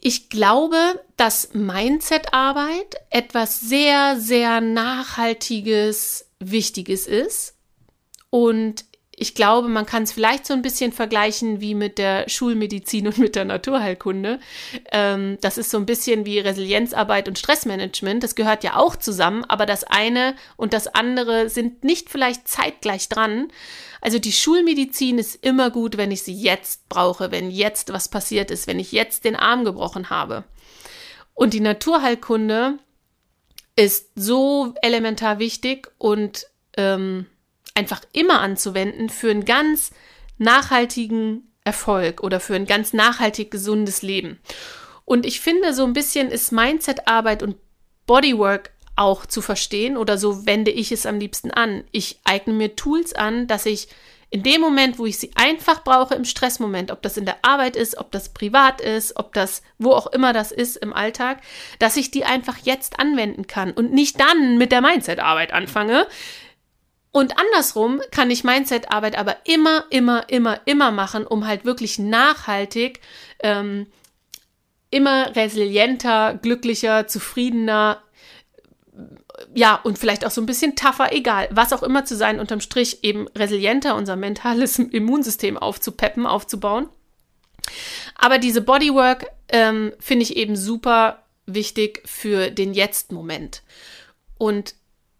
ich 0.05 0.29
glaube, 0.29 1.01
dass 1.15 1.53
Mindset-Arbeit 1.53 2.97
etwas 3.09 3.61
sehr, 3.61 4.19
sehr 4.19 4.59
Nachhaltiges, 4.59 6.27
Wichtiges 6.39 7.07
ist. 7.07 7.55
Und 8.29 8.83
ich 9.15 9.35
glaube, 9.35 9.67
man 9.67 9.85
kann 9.85 10.03
es 10.03 10.11
vielleicht 10.11 10.45
so 10.45 10.53
ein 10.53 10.61
bisschen 10.61 10.91
vergleichen 10.91 11.61
wie 11.61 11.75
mit 11.75 11.97
der 11.97 12.27
Schulmedizin 12.27 13.07
und 13.07 13.17
mit 13.19 13.35
der 13.35 13.45
Naturheilkunde. 13.45 14.39
Ähm, 14.91 15.37
das 15.41 15.57
ist 15.57 15.69
so 15.69 15.77
ein 15.77 15.85
bisschen 15.85 16.25
wie 16.25 16.39
Resilienzarbeit 16.39 17.27
und 17.27 17.37
Stressmanagement. 17.37 18.23
Das 18.23 18.35
gehört 18.35 18.63
ja 18.63 18.75
auch 18.75 18.95
zusammen, 18.95 19.45
aber 19.45 19.65
das 19.65 19.83
eine 19.83 20.35
und 20.57 20.73
das 20.73 20.87
andere 20.87 21.49
sind 21.49 21.83
nicht 21.83 22.09
vielleicht 22.09 22.47
zeitgleich 22.47 23.07
dran. 23.07 23.49
Also 24.01 24.19
die 24.19 24.31
Schulmedizin 24.31 25.19
ist 25.19 25.43
immer 25.45 25.69
gut, 25.69 25.95
wenn 25.97 26.11
ich 26.11 26.23
sie 26.23 26.33
jetzt 26.33 26.89
brauche, 26.89 27.31
wenn 27.31 27.51
jetzt 27.51 27.93
was 27.93 28.09
passiert 28.09 28.51
ist, 28.51 28.67
wenn 28.67 28.79
ich 28.79 28.91
jetzt 28.91 29.25
den 29.25 29.35
Arm 29.35 29.63
gebrochen 29.63 30.09
habe. 30.09 30.43
Und 31.35 31.53
die 31.53 31.61
Naturheilkunde 31.61 32.79
ist 33.75 34.11
so 34.15 34.73
elementar 34.81 35.39
wichtig 35.39 35.91
und 35.97 36.47
ähm, 36.77 37.27
einfach 37.75 38.01
immer 38.13 38.41
anzuwenden 38.41 39.09
für 39.09 39.31
einen 39.31 39.45
ganz 39.45 39.91
nachhaltigen 40.37 41.51
Erfolg 41.63 42.21
oder 42.21 42.39
für 42.39 42.55
ein 42.55 42.65
ganz 42.65 42.93
nachhaltig 42.93 43.51
gesundes 43.51 44.01
Leben. 44.01 44.39
Und 45.05 45.25
ich 45.25 45.39
finde, 45.41 45.73
so 45.73 45.83
ein 45.83 45.93
bisschen 45.93 46.29
ist 46.29 46.51
Mindset-Arbeit 46.51 47.43
und 47.43 47.57
Bodywork 48.05 48.71
auch 48.95 49.25
zu 49.25 49.41
verstehen 49.41 49.97
oder 49.97 50.17
so 50.17 50.45
wende 50.45 50.71
ich 50.71 50.91
es 50.91 51.05
am 51.05 51.19
liebsten 51.19 51.51
an. 51.51 51.83
Ich 51.91 52.19
eigne 52.23 52.53
mir 52.53 52.75
Tools 52.75 53.13
an, 53.13 53.47
dass 53.47 53.65
ich 53.65 53.87
in 54.29 54.41
dem 54.41 54.61
Moment, 54.61 54.97
wo 54.97 55.05
ich 55.05 55.19
sie 55.19 55.29
einfach 55.35 55.83
brauche 55.83 56.15
im 56.15 56.25
Stressmoment, 56.25 56.91
ob 56.91 57.03
das 57.03 57.17
in 57.17 57.25
der 57.25 57.37
Arbeit 57.43 57.75
ist, 57.75 57.99
ob 57.99 58.11
das 58.11 58.29
privat 58.29 58.81
ist, 58.81 59.15
ob 59.15 59.31
das 59.33 59.61
wo 59.77 59.91
auch 59.91 60.07
immer 60.07 60.33
das 60.33 60.51
ist 60.51 60.75
im 60.77 60.91
Alltag, 60.91 61.41
dass 61.77 61.97
ich 61.97 62.09
die 62.09 62.25
einfach 62.25 62.57
jetzt 62.63 62.99
anwenden 62.99 63.45
kann 63.45 63.71
und 63.71 63.93
nicht 63.93 64.19
dann 64.19 64.57
mit 64.57 64.71
der 64.71 64.81
Mindset-Arbeit 64.81 65.53
anfange, 65.53 66.07
und 67.13 67.37
andersrum 67.37 68.01
kann 68.11 68.31
ich 68.31 68.43
Mindset-Arbeit 68.43 69.17
aber 69.17 69.37
immer, 69.45 69.85
immer, 69.91 70.27
immer, 70.29 70.59
immer 70.65 70.91
machen, 70.91 71.25
um 71.25 71.45
halt 71.47 71.63
wirklich 71.63 71.99
nachhaltig 71.99 73.01
ähm, 73.39 73.85
immer 74.89 75.35
resilienter, 75.35 76.39
glücklicher, 76.41 77.07
zufriedener, 77.07 78.01
ja, 79.53 79.75
und 79.75 79.99
vielleicht 79.99 80.25
auch 80.25 80.31
so 80.31 80.41
ein 80.41 80.47
bisschen 80.47 80.75
tougher, 80.75 81.13
egal, 81.13 81.49
was 81.51 81.71
auch 81.71 81.83
immer 81.83 82.03
zu 82.03 82.15
sein, 82.15 82.39
unterm 82.39 82.61
Strich 82.61 83.03
eben 83.03 83.27
resilienter, 83.29 83.95
unser 83.95 84.15
mentales 84.15 84.79
Immunsystem 84.79 85.57
aufzupeppen, 85.57 86.25
aufzubauen. 86.25 86.89
Aber 88.15 88.39
diese 88.39 88.61
Bodywork 88.61 89.27
ähm, 89.49 89.93
finde 89.99 90.23
ich 90.23 90.35
eben 90.35 90.55
super 90.55 91.23
wichtig 91.45 92.01
für 92.05 92.49
den 92.49 92.73
Jetzt-Moment. 92.73 93.61
Und 94.37 94.75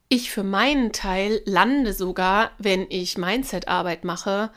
ich 0.10 0.32
für 0.32 0.44
meinen 0.44 0.92
Teil 0.92 1.42
lande 1.46 1.94
sogar, 1.94 2.52
wenn 2.58 2.86
ich 2.90 3.18
Mindset-Arbeit 3.18 4.04
mache, 4.04 4.52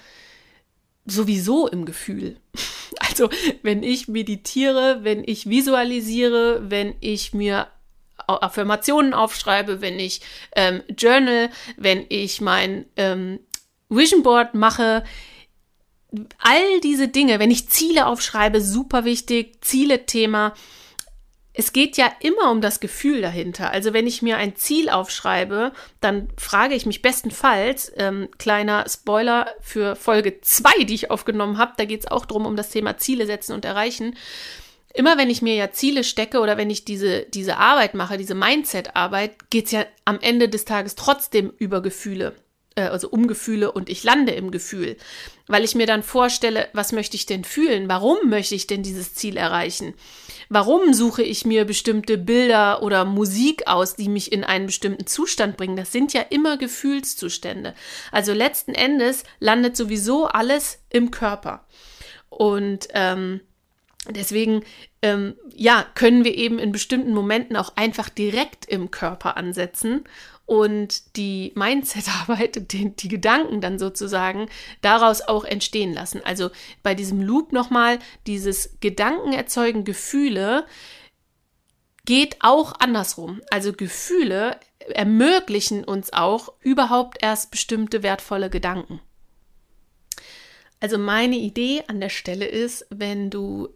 sowieso 1.05 1.69
im 1.69 1.85
Gefühl. 1.85 2.37
Also 2.99 3.29
wenn 3.63 3.83
ich 3.83 4.09
meditiere, 4.09 5.01
wenn 5.03 5.23
ich 5.27 5.49
visualisiere, 5.49 6.71
wenn 6.71 6.95
ich 7.01 7.35
mir 7.35 7.67
Affirmationen 8.27 9.13
aufschreibe, 9.13 9.81
wenn 9.81 9.99
ich 9.99 10.21
ähm, 10.55 10.83
journal, 10.97 11.51
wenn 11.77 12.07
ich 12.09 12.41
mein 12.41 12.87
ähm, 12.97 13.41
Vision 13.89 14.23
Board 14.23 14.55
mache, 14.55 15.05
all 16.39 16.81
diese 16.83 17.09
Dinge, 17.09 17.39
wenn 17.39 17.51
ich 17.51 17.69
Ziele 17.69 18.07
aufschreibe, 18.07 18.61
super 18.61 19.05
wichtig, 19.05 19.63
Ziele-Thema, 19.65 20.55
es 21.59 21.73
geht 21.73 21.97
ja 21.97 22.13
immer 22.21 22.51
um 22.51 22.61
das 22.61 22.81
Gefühl 22.81 23.23
dahinter. 23.23 23.71
Also 23.71 23.95
wenn 23.95 24.07
ich 24.07 24.21
mir 24.21 24.37
ein 24.37 24.57
Ziel 24.57 24.91
aufschreibe, 24.91 25.73
dann 26.03 26.29
frage 26.37 26.75
ich 26.75 26.85
mich 26.85 27.01
bestenfalls, 27.01 27.91
ähm, 27.97 28.29
kleiner 28.37 28.85
Spoiler 28.87 29.49
für 29.63 29.97
Folge 29.97 30.43
2, 30.43 30.85
die 30.85 30.95
ich 30.95 31.11
aufgenommen 31.11 31.57
habe, 31.57 31.73
da 31.79 31.87
geht 31.87 32.01
es 32.01 32.11
auch 32.11 32.27
darum, 32.27 32.45
um 32.45 32.57
das 32.57 32.69
Thema 32.69 32.99
Ziele 32.99 33.25
setzen 33.25 33.55
und 33.55 33.65
erreichen. 33.65 34.17
Immer 34.93 35.17
wenn 35.17 35.31
ich 35.31 35.41
mir 35.41 35.55
ja 35.55 35.71
Ziele 35.71 36.05
stecke 36.05 36.41
oder 36.41 36.59
wenn 36.59 36.69
ich 36.69 36.85
diese, 36.85 37.23
diese 37.23 37.57
Arbeit 37.57 37.95
mache, 37.95 38.19
diese 38.19 38.35
Mindset-Arbeit, 38.35 39.49
geht 39.49 39.67
es 39.67 39.73
ja 39.73 39.87
am 40.05 40.19
Ende 40.21 40.51
des 40.51 40.67
Tages 40.67 40.95
trotzdem 40.95 41.55
über 41.57 41.81
Gefühle 41.81 42.35
äh, 42.77 42.83
also 42.83 43.09
um 43.09 43.27
Gefühle 43.27 43.73
und 43.73 43.89
ich 43.89 44.05
lande 44.05 44.33
im 44.33 44.51
Gefühl, 44.51 44.97
weil 45.49 45.65
ich 45.65 45.75
mir 45.75 45.87
dann 45.87 46.03
vorstelle, 46.03 46.69
was 46.73 46.93
möchte 46.93 47.17
ich 47.17 47.27
denn 47.27 47.45
fühlen? 47.45 47.89
Warum 47.89 48.29
möchte 48.29 48.55
ich 48.55 48.67
denn 48.67 48.83
dieses 48.83 49.15
Ziel 49.15 49.37
erreichen? 49.37 49.95
Warum 50.49 50.95
suche 50.95 51.23
ich 51.23 51.45
mir 51.45 51.65
bestimmte 51.65 52.19
Bilder 52.19 52.83
oder 52.83 53.05
Musik 53.05 53.67
aus, 53.67 53.97
die 53.97 54.09
mich 54.09 54.31
in 54.31 54.45
einen 54.45 54.67
bestimmten 54.67 55.07
Zustand 55.07 55.57
bringen? 55.57 55.77
Das 55.77 55.91
sind 55.91 56.13
ja 56.13 56.23
immer 56.23 56.57
Gefühlszustände. 56.57 57.75
Also 58.13 58.33
letzten 58.33 58.75
Endes 58.75 59.25
landet 59.41 59.77
sowieso 59.77 60.27
alles 60.27 60.79
im 60.91 61.11
Körper. 61.11 61.67
Und 62.29 62.89
ähm, 62.93 63.41
deswegen, 64.11 64.63
ähm, 65.03 65.35
ja, 65.55 65.85
können 65.95 66.25
wir 66.25 66.37
eben 66.37 66.59
in 66.59 66.73
bestimmten 66.73 67.15
Momenten 67.15 67.57
auch 67.57 67.77
einfach 67.77 68.09
direkt 68.09 68.67
im 68.67 68.91
Körper 68.91 69.37
ansetzen 69.37 70.05
und 70.47 71.17
die 71.17 71.53
Mindset-Arbeit, 71.57 72.73
die, 72.73 72.95
die, 72.95 73.09
Gedanken 73.09 73.61
dann 73.61 73.79
sozusagen 73.79 74.49
daraus 74.81 75.21
auch 75.21 75.45
entstehen 75.45 75.93
lassen. 75.93 76.23
Also 76.25 76.51
bei 76.83 76.95
diesem 76.95 77.21
Loop 77.21 77.53
nochmal, 77.53 77.99
dieses 78.27 78.79
Gedanken 78.81 79.33
erzeugen 79.33 79.85
Gefühle 79.85 80.65
geht 82.05 82.37
auch 82.41 82.79
andersrum. 82.79 83.41
Also 83.51 83.73
Gefühle 83.73 84.59
ermöglichen 84.95 85.85
uns 85.85 86.13
auch 86.13 86.53
überhaupt 86.61 87.19
erst 87.21 87.51
bestimmte 87.51 88.05
wertvolle 88.05 88.49
Gedanken. 88.49 89.01
Also 90.79 90.99
meine 90.99 91.37
Idee 91.37 91.83
an 91.89 92.01
der 92.01 92.11
Stelle 92.11 92.47
ist, 92.47 92.87
wenn 92.91 93.31
du 93.31 93.69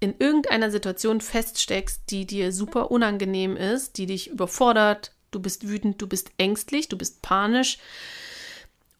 in 0.00 0.14
irgendeiner 0.18 0.70
Situation 0.70 1.20
feststeckst, 1.20 2.02
die 2.10 2.26
dir 2.26 2.52
super 2.52 2.90
unangenehm 2.90 3.56
ist, 3.56 3.98
die 3.98 4.06
dich 4.06 4.30
überfordert, 4.30 5.12
du 5.30 5.40
bist 5.40 5.68
wütend, 5.68 6.00
du 6.00 6.06
bist 6.06 6.30
ängstlich, 6.38 6.88
du 6.88 6.98
bist 6.98 7.22
panisch 7.22 7.78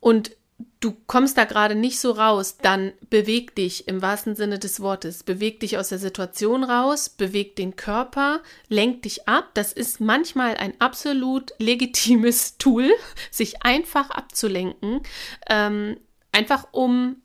und 0.00 0.32
du 0.80 0.96
kommst 1.06 1.37
da 1.37 1.44
gerade 1.44 1.74
nicht 1.74 1.98
so 1.98 2.12
raus, 2.12 2.56
dann 2.61 2.92
beweg 3.11 3.54
dich 3.54 3.88
im 3.88 4.00
wahrsten 4.02 4.37
Sinne 4.37 4.59
des 4.59 4.80
Wortes. 4.80 5.22
Beweg 5.22 5.61
dich 5.61 5.78
aus 5.78 5.88
der 5.88 5.98
Situation 5.98 6.64
raus, 6.64 7.09
beweg 7.09 7.56
den 7.56 7.76
Körper, 7.76 8.40
lenk 8.68 9.02
dich 9.02 9.28
ab. 9.28 9.50
Das 9.54 9.72
ist 9.72 10.00
manchmal 10.00 10.56
ein 10.56 10.80
absolut 10.80 11.52
legitimes 11.59 12.56
Tool, 12.59 12.90
sich 13.30 13.62
einfach 13.62 14.11
abzulenken. 14.11 15.00
Ähm, 15.48 15.98
einfach 16.32 16.68
um 16.72 17.16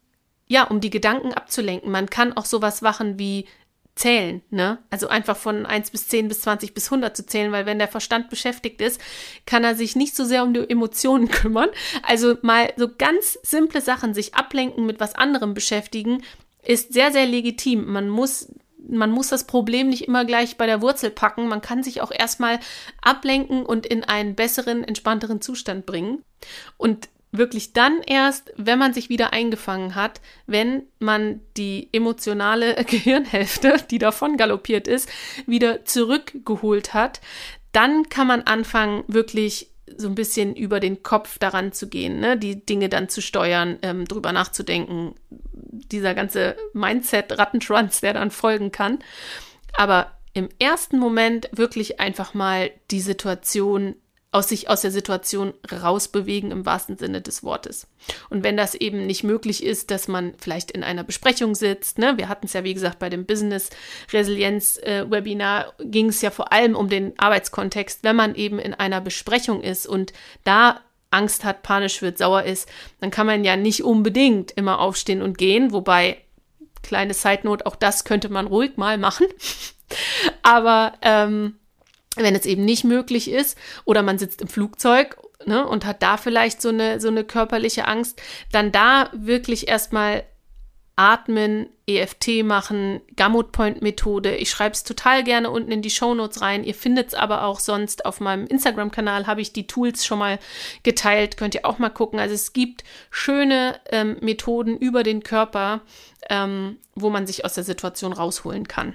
ja, 0.52 0.64
um 0.66 0.82
die 0.82 0.90
Gedanken 0.90 1.34
abzulenken. 1.34 1.92
Man 1.92 2.10
kann 2.10 2.34
auch 2.34 2.44
sowas 2.44 2.82
machen 2.82 3.18
wie 3.18 3.46
zählen, 3.96 4.42
ne? 4.50 4.80
Also 4.90 5.08
einfach 5.08 5.38
von 5.38 5.66
1 5.66 5.92
bis 5.92 6.10
10 6.10 6.28
bis 6.28 6.42
20 6.42 6.74
bis 6.74 6.88
100 6.88 7.16
zu 7.16 7.26
zählen, 7.26 7.54
weil 7.54 7.66
wenn 7.66 7.80
der 7.80 7.88
Verstand 7.88 8.30
beschäftigt 8.30 8.82
ist, 8.82 9.00
kann 9.46 9.64
er 9.64 9.76
sich 9.76 9.96
nicht 9.96 10.14
so 10.14 10.26
sehr 10.26 10.44
um 10.44 10.54
die 10.54 10.70
Emotionen 10.70 11.28
kümmern. 11.32 11.70
Also 12.04 12.36
mal 12.42 12.74
so 12.76 12.90
ganz 12.98 13.40
simple 13.44 13.80
Sachen, 13.80 14.14
sich 14.14 14.36
ablenken 14.36 14.86
mit 14.86 15.00
was 15.00 15.16
anderem 15.16 15.54
beschäftigen, 15.54 16.22
ist 16.64 16.92
sehr, 16.92 17.14
sehr 17.14 17.26
legitim. 17.26 17.90
Man 17.90 18.10
muss 18.10 18.50
man 18.90 19.12
muss 19.12 19.30
das 19.30 19.46
Problem 19.46 19.90
nicht 19.90 20.08
immer 20.08 20.26
gleich 20.26 20.58
bei 20.58 20.66
der 20.66 20.82
Wurzel 20.82 21.12
packen. 21.12 21.48
Man 21.48 21.62
kann 21.62 21.84
sich 21.84 22.02
auch 22.02 22.12
erstmal 22.12 22.60
ablenken 23.02 23.66
und 23.66 23.86
in 23.86 24.04
einen 24.04 24.36
besseren, 24.36 24.84
entspannteren 24.84 25.40
Zustand 25.40 25.86
bringen. 25.86 26.24
Und 26.78 27.08
wirklich 27.32 27.74
dann 27.74 28.02
erst, 28.06 28.52
wenn 28.58 28.80
man 28.80 28.94
sich 28.94 29.10
wieder 29.10 29.34
eingefangen 29.34 29.96
hat, 29.96 30.22
wenn 30.48 30.84
man 31.00 31.42
die 31.58 31.90
emotionale 31.94 32.76
Gehirnhälfte, 32.86 33.78
die 33.90 33.98
davon 33.98 34.38
galoppiert 34.38 34.88
ist, 34.88 35.10
wieder 35.46 35.86
zurückgeholt 35.86 36.94
hat, 36.94 37.22
dann 37.72 38.10
kann 38.10 38.28
man 38.28 38.42
anfangen, 38.42 39.04
wirklich 39.08 39.70
so 39.98 40.08
ein 40.08 40.16
bisschen 40.16 40.56
über 40.56 40.80
den 40.80 41.04
Kopf 41.04 41.38
daran 41.38 41.74
zu 41.74 41.90
gehen, 41.90 42.20
ne? 42.20 42.38
die 42.38 42.66
Dinge 42.66 42.90
dann 42.90 43.10
zu 43.10 43.22
steuern, 43.22 43.78
ähm, 43.82 44.06
drüber 44.06 44.32
nachzudenken, 44.32 45.16
dieser 45.30 46.14
ganze 46.14 46.56
Mindset-Rattenschwanz, 46.74 48.02
der 48.02 48.14
dann 48.14 48.32
folgen 48.32 48.72
kann. 48.72 49.00
Aber 49.74 50.12
im 50.34 50.50
ersten 50.60 50.98
Moment 50.98 51.50
wirklich 51.52 52.00
einfach 52.00 52.34
mal 52.34 52.72
die 52.90 53.02
Situation 53.02 53.96
aus 54.32 54.48
sich 54.48 54.70
aus 54.70 54.82
der 54.82 54.92
Situation 54.92 55.54
rausbewegen 55.70 56.52
im 56.52 56.66
wahrsten 56.66 56.98
Sinne 56.98 57.22
des 57.22 57.44
Wortes. 57.44 57.88
Und 58.30 58.44
wenn 58.44 58.56
das 58.56 58.76
eben 58.76 59.06
nicht 59.06 59.24
möglich 59.24 59.62
ist, 59.62 59.92
dass 59.92 60.08
man 60.08 60.34
vielleicht 60.38 60.72
in 60.72 60.84
einer 60.84 61.04
Besprechung 61.04 61.54
sitzt, 61.54 61.98
ne, 61.98 62.18
wir 62.18 62.30
hatten 62.30 62.46
es 62.46 62.54
ja 62.54 62.64
wie 62.64 62.74
gesagt 62.74 63.00
bei 63.00 63.10
dem 63.10 63.26
Business 63.26 63.70
Resilienz 64.14 64.78
äh, 64.78 65.10
Webinar 65.10 65.74
ging 65.80 66.08
es 66.08 66.22
ja 66.22 66.32
vor 66.32 66.54
allem 66.54 66.76
um 66.76 66.88
den 66.88 67.14
Arbeitskontext, 67.20 68.04
wenn 68.04 68.16
man 68.16 68.36
eben 68.36 68.58
in 68.58 68.74
einer 68.74 69.02
Besprechung 69.02 69.62
ist 69.62 69.86
und 69.86 70.14
da 70.46 70.80
Angst 71.10 71.44
hat, 71.44 71.62
panisch 71.62 72.02
wird, 72.02 72.18
sauer 72.18 72.44
ist, 72.44 72.70
dann 73.02 73.12
kann 73.12 73.28
man 73.28 73.44
ja 73.44 73.58
nicht 73.58 73.84
unbedingt 73.84 74.52
immer 74.52 74.80
aufstehen 74.80 75.22
und 75.22 75.38
gehen, 75.38 75.74
wobei 75.74 76.18
kleine 76.84 77.14
Side 77.14 77.42
Note, 77.44 77.66
auch 77.66 77.76
das 77.76 78.06
könnte 78.06 78.30
man 78.30 78.48
ruhig 78.48 78.78
mal 78.78 78.98
machen. 78.98 79.28
Aber 80.42 80.94
ähm, 81.02 81.58
wenn 82.16 82.36
es 82.36 82.46
eben 82.46 82.66
nicht 82.66 82.84
möglich 82.84 83.30
ist 83.30 83.58
oder 83.86 84.04
man 84.04 84.18
sitzt 84.18 84.42
im 84.42 84.48
Flugzeug 84.48 85.18
ne, 85.46 85.66
und 85.66 85.86
hat 85.86 86.04
da 86.04 86.18
vielleicht 86.18 86.62
so 86.62 86.70
eine, 86.70 87.00
so 87.00 87.08
eine 87.08 87.24
körperliche 87.24 87.88
Angst, 87.88 88.22
dann 88.52 88.72
da 88.72 89.10
wirklich 89.14 89.68
erstmal 89.68 90.24
atmen, 90.98 91.68
EFT 91.88 92.44
machen, 92.44 93.02
Gamut 93.16 93.52
Point 93.52 93.82
Methode. 93.82 94.36
Ich 94.36 94.52
schreibe 94.52 94.74
es 94.74 94.84
total 94.84 95.24
gerne 95.24 95.50
unten 95.50 95.72
in 95.72 95.82
die 95.82 95.90
Show 95.90 96.14
Notes 96.14 96.42
rein. 96.42 96.64
Ihr 96.64 96.76
findet 96.76 97.10
es 97.10 97.14
aber 97.14 97.44
auch 97.46 97.60
sonst 97.60 98.06
auf 98.06 98.20
meinem 98.20 98.46
Instagram-Kanal 98.46 99.26
habe 99.26 99.42
ich 99.42 99.54
die 99.54 99.68
Tools 99.68 100.06
schon 100.06 100.20
mal 100.20 100.38
geteilt. 100.84 101.38
Könnt 101.38 101.56
ihr 101.56 101.66
auch 101.66 101.80
mal 101.80 101.90
gucken. 101.90 102.20
Also 102.20 102.36
es 102.36 102.54
gibt 102.54 102.84
schöne 103.10 103.80
ähm, 103.90 104.18
Methoden 104.22 104.78
über 104.78 105.04
den 105.04 105.24
Körper, 105.24 105.82
ähm, 106.30 106.78
wo 106.94 107.10
man 107.10 107.26
sich 107.26 107.46
aus 107.46 107.56
der 107.56 107.64
Situation 107.64 108.14
rausholen 108.14 108.68
kann. 108.68 108.94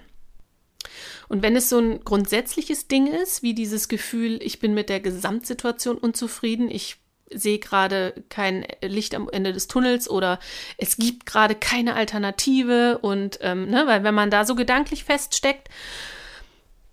Und 1.29 1.43
wenn 1.43 1.57
es 1.57 1.69
so 1.69 1.79
ein 1.79 2.05
grundsätzliches 2.05 2.89
Ding 2.89 3.07
ist, 3.07 3.43
wie 3.43 3.55
dieses 3.55 3.89
Gefühl, 3.89 4.41
ich 4.43 4.61
bin 4.61 4.75
mit 4.75 4.89
der 4.89 5.01
Gesamtsituation 5.01 5.99
unzufrieden, 5.99 6.71
ich 6.71 6.99
sehe 7.31 7.59
gerade 7.59 8.15
kein 8.29 8.65
Licht 8.83 9.15
am 9.15 9.29
Ende 9.29 9.53
des 9.53 9.67
Tunnels 9.67 10.09
oder 10.09 10.39
es 10.79 10.97
gibt 10.97 11.27
gerade 11.27 11.55
keine 11.55 11.95
Alternative 11.95 12.99
und 12.99 13.39
ähm, 13.43 13.69
ne, 13.69 13.85
weil 13.87 14.05
wenn 14.05 14.15
man 14.15 14.31
da 14.31 14.45
so 14.45 14.55
gedanklich 14.55 15.05
feststeckt, 15.05 15.69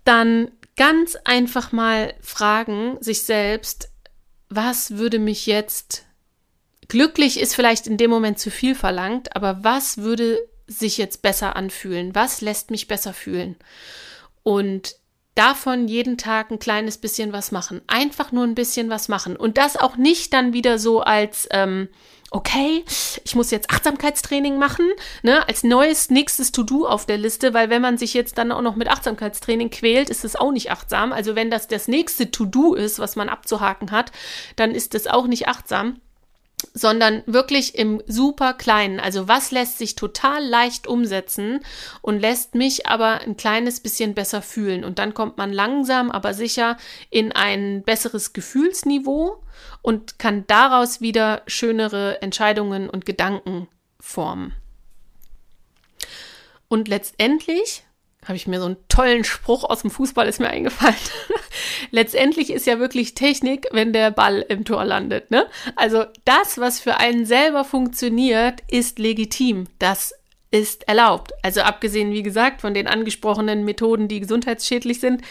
dann 0.04 0.50
ganz 0.76 1.16
einfach 1.24 1.70
mal 1.70 2.14
fragen 2.20 2.98
sich 3.00 3.22
selbst, 3.22 3.90
was 4.48 4.96
würde 4.96 5.18
mich 5.18 5.46
jetzt 5.46 6.04
glücklich 6.88 7.40
ist 7.40 7.54
vielleicht 7.54 7.86
in 7.86 7.96
dem 7.96 8.10
Moment 8.10 8.38
zu 8.38 8.50
viel 8.50 8.74
verlangt, 8.74 9.34
aber 9.36 9.62
was 9.62 9.98
würde 9.98 10.38
sich 10.66 10.98
jetzt 10.98 11.22
besser 11.22 11.56
anfühlen? 11.56 12.14
Was 12.14 12.40
lässt 12.40 12.70
mich 12.70 12.88
besser 12.88 13.12
fühlen? 13.12 13.56
Und 14.44 14.94
davon 15.34 15.88
jeden 15.88 16.16
Tag 16.16 16.52
ein 16.52 16.60
kleines 16.60 16.98
bisschen 16.98 17.32
was 17.32 17.50
machen. 17.50 17.82
Einfach 17.88 18.30
nur 18.30 18.44
ein 18.44 18.54
bisschen 18.54 18.88
was 18.88 19.08
machen. 19.08 19.36
Und 19.36 19.58
das 19.58 19.76
auch 19.76 19.96
nicht 19.96 20.32
dann 20.32 20.52
wieder 20.52 20.78
so 20.78 21.00
als, 21.00 21.48
ähm, 21.50 21.88
okay, 22.30 22.84
ich 23.24 23.34
muss 23.34 23.50
jetzt 23.50 23.70
Achtsamkeitstraining 23.70 24.58
machen, 24.58 24.86
ne, 25.22 25.46
als 25.48 25.64
neues 25.64 26.10
nächstes 26.10 26.52
To-Do 26.52 26.86
auf 26.86 27.06
der 27.06 27.18
Liste, 27.18 27.52
weil 27.54 27.70
wenn 27.70 27.82
man 27.82 27.98
sich 27.98 28.14
jetzt 28.14 28.38
dann 28.38 28.52
auch 28.52 28.62
noch 28.62 28.76
mit 28.76 28.88
Achtsamkeitstraining 28.88 29.70
quält, 29.70 30.08
ist 30.10 30.24
es 30.24 30.36
auch 30.36 30.52
nicht 30.52 30.70
achtsam. 30.70 31.12
Also 31.12 31.34
wenn 31.34 31.50
das 31.50 31.66
das 31.66 31.88
nächste 31.88 32.30
To-Do 32.30 32.74
ist, 32.74 32.98
was 33.00 33.16
man 33.16 33.28
abzuhaken 33.28 33.90
hat, 33.90 34.12
dann 34.56 34.72
ist 34.72 34.94
es 34.94 35.06
auch 35.06 35.26
nicht 35.26 35.48
achtsam 35.48 36.00
sondern 36.72 37.22
wirklich 37.26 37.74
im 37.74 38.02
super 38.06 38.54
kleinen. 38.54 39.00
Also 39.00 39.28
was 39.28 39.50
lässt 39.50 39.78
sich 39.78 39.94
total 39.94 40.44
leicht 40.44 40.86
umsetzen 40.86 41.60
und 42.02 42.20
lässt 42.20 42.54
mich 42.54 42.86
aber 42.86 43.20
ein 43.20 43.36
kleines 43.36 43.80
bisschen 43.80 44.14
besser 44.14 44.42
fühlen. 44.42 44.84
Und 44.84 44.98
dann 44.98 45.14
kommt 45.14 45.36
man 45.36 45.52
langsam, 45.52 46.10
aber 46.10 46.34
sicher 46.34 46.76
in 47.10 47.32
ein 47.32 47.82
besseres 47.82 48.32
Gefühlsniveau 48.32 49.42
und 49.82 50.18
kann 50.18 50.46
daraus 50.46 51.00
wieder 51.00 51.42
schönere 51.46 52.22
Entscheidungen 52.22 52.88
und 52.88 53.06
Gedanken 53.06 53.68
formen. 54.00 54.52
Und 56.68 56.88
letztendlich 56.88 57.83
habe 58.24 58.36
ich 58.36 58.46
mir 58.46 58.60
so 58.60 58.66
einen 58.66 58.76
tollen 58.88 59.24
Spruch 59.24 59.64
aus 59.64 59.82
dem 59.82 59.90
Fußball 59.90 60.26
ist 60.28 60.40
mir 60.40 60.48
eingefallen. 60.48 60.94
Letztendlich 61.90 62.50
ist 62.50 62.66
ja 62.66 62.78
wirklich 62.78 63.14
Technik, 63.14 63.66
wenn 63.72 63.92
der 63.92 64.10
Ball 64.10 64.44
im 64.48 64.64
Tor 64.64 64.84
landet, 64.84 65.30
ne? 65.30 65.46
Also 65.76 66.04
das, 66.24 66.58
was 66.58 66.80
für 66.80 66.96
einen 66.96 67.26
selber 67.26 67.64
funktioniert, 67.64 68.60
ist 68.68 68.98
legitim. 68.98 69.66
Das 69.78 70.14
ist 70.54 70.86
erlaubt. 70.86 71.32
Also 71.42 71.62
abgesehen, 71.62 72.12
wie 72.12 72.22
gesagt, 72.22 72.60
von 72.60 72.74
den 72.74 72.86
angesprochenen 72.86 73.64
Methoden, 73.64 74.06
die 74.06 74.20
gesundheitsschädlich 74.20 75.00
sind. 75.00 75.22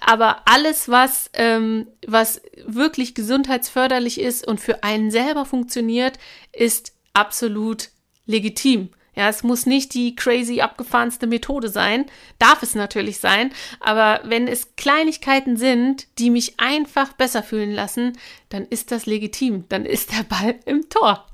Aber 0.00 0.42
alles, 0.46 0.88
was, 0.88 1.30
ähm, 1.34 1.86
was 2.06 2.40
wirklich 2.64 3.14
gesundheitsförderlich 3.14 4.18
ist 4.18 4.46
und 4.46 4.58
für 4.58 4.82
einen 4.82 5.10
selber 5.10 5.44
funktioniert, 5.44 6.18
ist 6.52 6.94
absolut 7.12 7.90
legitim. 8.24 8.88
Ja, 9.20 9.28
es 9.28 9.42
muss 9.42 9.66
nicht 9.66 9.92
die 9.92 10.16
crazy 10.16 10.62
abgefahrenste 10.62 11.26
Methode 11.26 11.68
sein, 11.68 12.06
darf 12.38 12.62
es 12.62 12.74
natürlich 12.74 13.18
sein, 13.18 13.52
aber 13.78 14.22
wenn 14.24 14.48
es 14.48 14.76
Kleinigkeiten 14.76 15.58
sind, 15.58 16.06
die 16.18 16.30
mich 16.30 16.58
einfach 16.58 17.12
besser 17.12 17.42
fühlen 17.42 17.70
lassen, 17.70 18.16
dann 18.48 18.64
ist 18.64 18.92
das 18.92 19.04
legitim, 19.04 19.66
dann 19.68 19.84
ist 19.84 20.12
der 20.12 20.22
Ball 20.22 20.58
im 20.64 20.88
Tor. 20.88 21.26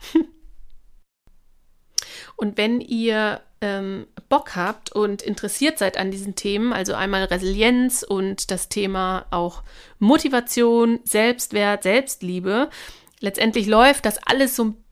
Und 2.34 2.58
wenn 2.58 2.80
ihr 2.80 3.40
ähm, 3.60 4.08
Bock 4.28 4.56
habt 4.56 4.90
und 4.90 5.22
interessiert 5.22 5.78
seid 5.78 5.96
an 5.96 6.10
diesen 6.10 6.34
Themen, 6.34 6.72
also 6.72 6.92
einmal 6.94 7.22
Resilienz 7.22 8.02
und 8.02 8.50
das 8.50 8.68
Thema 8.68 9.26
auch 9.30 9.62
Motivation, 10.00 10.98
Selbstwert, 11.04 11.84
Selbstliebe, 11.84 12.68
letztendlich 13.20 13.68
läuft 13.68 14.06
das 14.06 14.18
alles 14.18 14.56
so 14.56 14.64
ein 14.64 14.85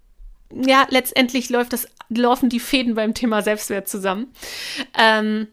ja, 0.51 0.87
letztendlich 0.91 1.51
läuft 1.51 1.73
das, 1.73 1.89
laufen 2.09 2.49
die 2.49 2.61
Fäden 2.61 2.95
beim 2.95 3.15
Thema 3.15 3.43
Selbstwert 3.43 3.89
zusammen. 3.89 4.33
Ähm, 4.99 5.49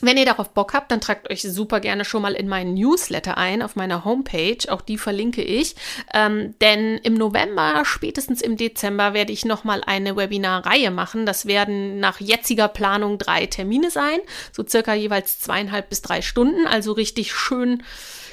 wenn 0.00 0.16
ihr 0.16 0.24
darauf 0.24 0.50
Bock 0.50 0.74
habt, 0.74 0.92
dann 0.92 1.00
tragt 1.00 1.30
euch 1.30 1.42
super 1.42 1.80
gerne 1.80 2.04
schon 2.04 2.22
mal 2.22 2.34
in 2.34 2.48
meinen 2.48 2.74
Newsletter 2.74 3.36
ein 3.36 3.62
auf 3.62 3.74
meiner 3.74 4.04
Homepage. 4.04 4.58
Auch 4.68 4.80
die 4.80 4.98
verlinke 4.98 5.42
ich. 5.42 5.74
Ähm, 6.14 6.54
denn 6.60 6.98
im 6.98 7.14
November, 7.14 7.82
spätestens 7.84 8.40
im 8.40 8.56
Dezember, 8.56 9.12
werde 9.12 9.32
ich 9.32 9.44
nochmal 9.44 9.82
eine 9.84 10.16
Webinarreihe 10.16 10.90
machen. 10.90 11.26
Das 11.26 11.46
werden 11.46 11.98
nach 11.98 12.20
jetziger 12.20 12.68
Planung 12.68 13.18
drei 13.18 13.46
Termine 13.46 13.90
sein. 13.90 14.18
So 14.52 14.64
circa 14.66 14.94
jeweils 14.94 15.40
zweieinhalb 15.40 15.88
bis 15.88 16.02
drei 16.02 16.22
Stunden. 16.22 16.66
Also 16.66 16.92
richtig 16.92 17.32
schön 17.32 17.82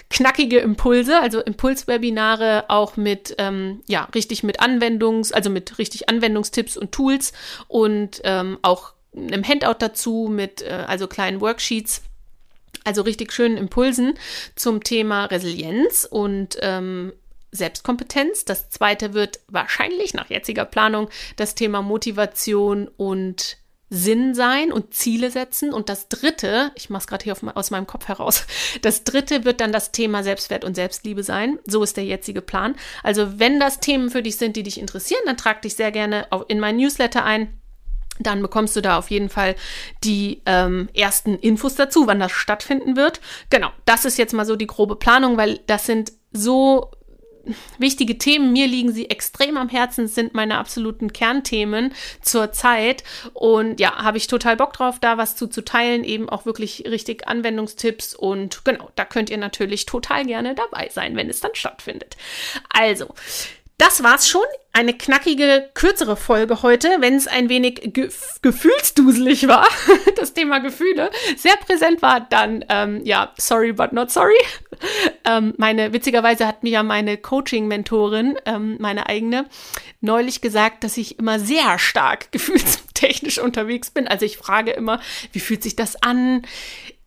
knackige 0.10 0.60
Impulse, 0.60 1.20
also 1.20 1.40
Impulswebinare 1.40 2.66
auch 2.68 2.96
mit, 2.96 3.36
ähm, 3.38 3.82
ja, 3.88 4.08
richtig 4.14 4.44
mit 4.44 4.62
Anwendungs-, 4.62 5.34
also 5.34 5.50
mit 5.50 5.80
richtig 5.80 6.10
Anwendungstipps 6.10 6.78
und 6.78 6.92
Tools 6.92 7.34
und 7.68 8.22
ähm, 8.24 8.60
auch 8.62 8.95
einem 9.16 9.48
Handout 9.48 9.78
dazu 9.80 10.30
mit, 10.32 10.62
äh, 10.62 10.86
also 10.88 11.08
kleinen 11.08 11.42
Worksheets 11.42 12.02
Also 12.84 13.02
richtig 13.02 13.34
schönen 13.34 13.58
Impulsen 13.58 14.14
zum 14.56 14.84
Thema 14.84 15.26
Resilienz 15.26 16.08
und 16.10 16.58
ähm, 16.62 17.14
Selbstkompetenz. 17.52 18.46
Das 18.46 18.70
zweite 18.70 19.14
wird 19.14 19.40
wahrscheinlich 19.48 20.14
nach 20.14 20.30
jetziger 20.30 20.66
Planung 20.66 21.10
das 21.38 21.56
Thema 21.56 21.82
Motivation 21.82 22.88
und 22.98 23.58
Sinn 23.90 24.34
sein 24.34 24.72
und 24.72 24.94
Ziele 24.94 25.32
setzen. 25.32 25.74
Und 25.74 25.90
das 25.90 26.10
dritte, 26.10 26.72
ich 26.76 26.90
mache 26.90 27.02
es 27.02 27.08
gerade 27.08 27.24
hier 27.24 27.34
auf, 27.34 27.44
aus 27.56 27.72
meinem 27.72 27.88
Kopf 27.88 28.08
heraus, 28.08 28.46
das 28.82 29.04
dritte 29.04 29.46
wird 29.46 29.62
dann 29.62 29.72
das 29.72 29.92
Thema 29.92 30.24
Selbstwert 30.24 30.64
und 30.64 30.76
Selbstliebe 30.76 31.24
sein. 31.24 31.60
So 31.66 31.84
ist 31.84 31.98
der 31.98 32.06
jetzige 32.06 32.42
Plan. 32.42 32.76
Also 33.04 33.40
wenn 33.40 33.60
das 33.60 33.80
Themen 33.80 34.10
für 34.10 34.22
dich 34.22 34.38
sind, 34.38 34.56
die 34.56 34.64
dich 34.64 34.80
interessieren, 34.80 35.22
dann 35.26 35.38
trag 35.38 35.62
dich 35.62 35.76
sehr 35.76 35.92
gerne 35.92 36.28
in 36.48 36.60
mein 36.60 36.78
Newsletter 36.78 37.24
ein. 37.24 37.60
Dann 38.20 38.42
bekommst 38.42 38.76
du 38.76 38.82
da 38.82 38.98
auf 38.98 39.12
jeden 39.12 39.30
Fall 39.30 39.56
die 40.04 40.42
ähm, 40.46 40.90
ersten 40.94 41.36
Infos 41.36 41.76
dazu, 41.76 42.08
wann 42.08 42.20
das 42.20 42.32
stattfinden 42.32 42.96
wird. 42.96 43.20
Genau, 43.50 43.72
das 43.86 44.06
ist 44.06 44.18
jetzt 44.18 44.34
mal 44.34 44.46
so 44.46 44.56
die 44.56 44.68
grobe 44.68 44.96
Planung, 44.96 45.38
weil 45.38 45.60
das 45.68 45.86
sind 45.86 46.14
so 46.32 46.92
wichtige 47.78 48.18
Themen. 48.18 48.54
Mir 48.54 48.68
liegen 48.68 48.92
sie 48.92 49.10
extrem 49.10 49.58
am 49.58 49.70
Herzen, 49.70 50.08
sind 50.08 50.34
meine 50.34 50.58
absoluten 50.58 51.14
Kernthemen 51.14 51.94
zur 52.22 52.52
Zeit. 52.52 53.04
Und 53.34 53.80
ja, 53.80 54.04
habe 54.04 54.18
ich 54.18 54.28
total 54.28 54.58
Bock 54.58 54.74
drauf, 54.74 55.00
da 55.00 55.18
was 55.18 55.36
zu, 55.36 55.48
zu 55.48 55.64
teilen, 55.64 56.04
eben 56.04 56.30
auch 56.30 56.46
wirklich 56.46 56.86
richtig 56.88 57.28
Anwendungstipps. 57.28 58.16
Und 58.16 58.66
genau, 58.66 58.90
da 58.96 59.06
könnt 59.06 59.30
ihr 59.30 59.38
natürlich 59.38 59.86
total 59.86 60.26
gerne 60.26 60.56
dabei 60.56 60.90
sein, 60.92 61.16
wenn 61.16 61.30
es 61.30 61.40
dann 61.40 61.54
stattfindet. 61.54 62.18
Also, 62.70 63.14
das 63.78 64.04
war's 64.04 64.28
schon. 64.30 64.46
Eine 64.72 64.94
knackige, 64.94 65.70
kürzere 65.74 66.18
Folge 66.18 66.62
heute, 66.62 66.98
wenn 67.00 67.16
es 67.16 67.28
ein 67.28 67.48
wenig 67.48 67.94
ge 67.94 68.10
gefühlsduselig 68.42 69.48
war, 69.48 69.68
das 70.18 70.34
Thema 70.34 70.60
Gefühle 70.60 71.10
sehr 71.38 71.56
präsent 71.58 72.02
war, 72.02 72.20
dann 72.20 72.66
ähm, 72.70 73.02
ja, 73.06 73.34
sorry 73.38 73.72
but 73.72 73.94
not 73.94 74.12
sorry. 74.12 74.38
ähm, 75.26 75.54
meine, 75.58 75.94
witzigerweise 75.94 76.46
hat 76.46 76.64
mir 76.64 76.72
ja 76.72 76.84
meine 76.84 77.18
Coaching-Mentorin, 77.18 78.38
ähm, 78.46 78.78
meine 78.80 79.08
eigene, 79.08 79.46
neulich 80.02 80.42
gesagt, 80.42 80.84
dass 80.84 80.98
ich 80.98 81.20
immer 81.20 81.40
sehr 81.40 81.80
stark 81.80 82.32
gefühlstechnisch 82.32 83.40
unterwegs 83.40 83.92
bin. 83.92 84.08
Also 84.08 84.26
ich 84.26 84.38
frage 84.38 84.72
immer, 84.72 85.00
wie 85.32 85.40
fühlt 85.40 85.64
sich 85.64 85.76
das 85.76 86.02
an? 86.02 86.42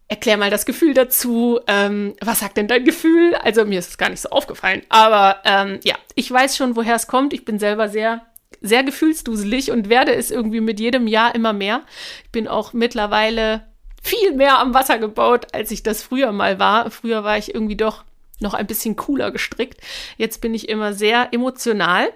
Erklär 0.09 0.39
mal 0.39 0.51
das 0.51 0.67
Gefühl 0.67 0.95
dazu. 0.95 1.61
Ähm, 1.67 2.15
was 2.21 2.41
sagt 2.41 2.57
denn 2.57 2.69
dein 2.69 2.85
Gefühl? 2.85 3.35
Also 3.37 3.65
mir 3.65 3.79
ist 3.79 3.91
es 3.91 3.99
gar 3.99 4.09
nicht 4.09 4.21
so 4.21 4.31
aufgefallen. 4.31 4.83
Aber 4.89 5.43
ähm, 5.45 5.81
ja, 5.85 5.97
ich 6.15 6.31
weiß 6.31 6.57
schon, 6.57 6.77
woher 6.77 6.97
es 6.97 7.07
kommt. 7.07 7.33
Ich 7.35 7.45
bin 7.45 7.59
selber 7.59 7.89
sehr, 7.89 8.23
sehr 8.63 8.83
gefühlsduselig 8.83 9.71
und 9.71 9.89
werde 9.89 10.15
es 10.15 10.31
irgendwie 10.31 10.61
mit 10.61 10.81
jedem 10.81 11.07
Jahr 11.07 11.35
immer 11.35 11.53
mehr. 11.53 11.83
Ich 12.25 12.31
bin 12.33 12.49
auch 12.49 12.73
mittlerweile 12.73 13.67
viel 14.03 14.33
mehr 14.35 14.59
am 14.59 14.75
Wasser 14.75 14.99
gebaut, 14.99 15.49
als 15.53 15.71
ich 15.71 15.83
das 15.83 16.03
früher 16.03 16.33
mal 16.33 16.59
war. 16.59 16.91
Früher 16.91 17.25
war 17.25 17.37
ich 17.37 17.55
irgendwie 17.55 17.77
doch 17.77 18.05
noch 18.41 18.55
ein 18.55 18.67
bisschen 18.67 18.97
cooler 18.97 19.31
gestrickt. 19.31 19.81
Jetzt 20.17 20.41
bin 20.41 20.55
ich 20.55 20.69
immer 20.69 20.95
sehr 20.95 21.29
emotional. 21.33 22.09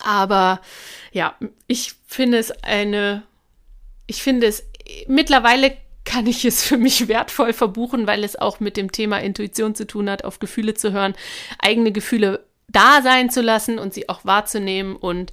Aber 0.00 0.60
ja, 1.12 1.36
ich 1.68 1.94
finde 2.06 2.38
es 2.38 2.50
eine, 2.64 3.22
ich 4.06 4.22
finde 4.22 4.46
es 4.48 4.64
mittlerweile 5.06 5.76
kann 6.06 6.26
ich 6.26 6.44
es 6.46 6.62
für 6.62 6.78
mich 6.78 7.08
wertvoll 7.08 7.52
verbuchen, 7.52 8.06
weil 8.06 8.24
es 8.24 8.36
auch 8.36 8.60
mit 8.60 8.78
dem 8.78 8.90
Thema 8.90 9.18
Intuition 9.18 9.74
zu 9.74 9.86
tun 9.86 10.08
hat, 10.08 10.24
auf 10.24 10.38
Gefühle 10.38 10.72
zu 10.72 10.92
hören, 10.92 11.14
eigene 11.58 11.92
Gefühle 11.92 12.46
da 12.68 13.02
sein 13.02 13.28
zu 13.28 13.42
lassen 13.42 13.78
und 13.78 13.92
sie 13.92 14.08
auch 14.08 14.24
wahrzunehmen 14.24 14.96
und 14.96 15.32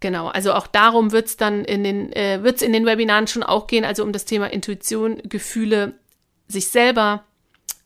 Genau, 0.00 0.26
also 0.26 0.52
auch 0.52 0.66
darum 0.66 1.12
wird 1.12 1.26
es 1.26 1.36
dann 1.36 1.64
in 1.64 1.84
den, 1.84 2.12
äh, 2.12 2.42
wird 2.42 2.60
in 2.60 2.72
den 2.72 2.84
Webinaren 2.84 3.28
schon 3.28 3.44
auch 3.44 3.68
gehen, 3.68 3.84
also 3.84 4.02
um 4.02 4.10
das 4.10 4.24
Thema 4.24 4.52
Intuition, 4.52 5.22
Gefühle, 5.22 5.94
sich 6.48 6.66
selber 6.66 7.22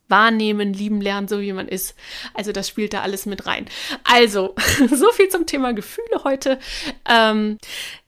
wahrnehmen, 0.09 0.73
lieben 0.73 1.01
lernen, 1.01 1.29
so 1.29 1.41
wie 1.41 1.53
man 1.53 1.69
ist. 1.69 1.95
Also 2.35 2.53
das 2.53 2.69
spielt 2.69 2.93
da 2.93 3.03
alles 3.03 3.27
mit 3.27 3.47
rein. 3.47 3.67
Also, 4.05 4.55
so 4.91 5.11
viel 5.13 5.29
zum 5.29 5.47
Thema 5.47 5.73
Gefühle 5.73 6.25
heute. 6.25 6.59
Ähm, 7.09 7.59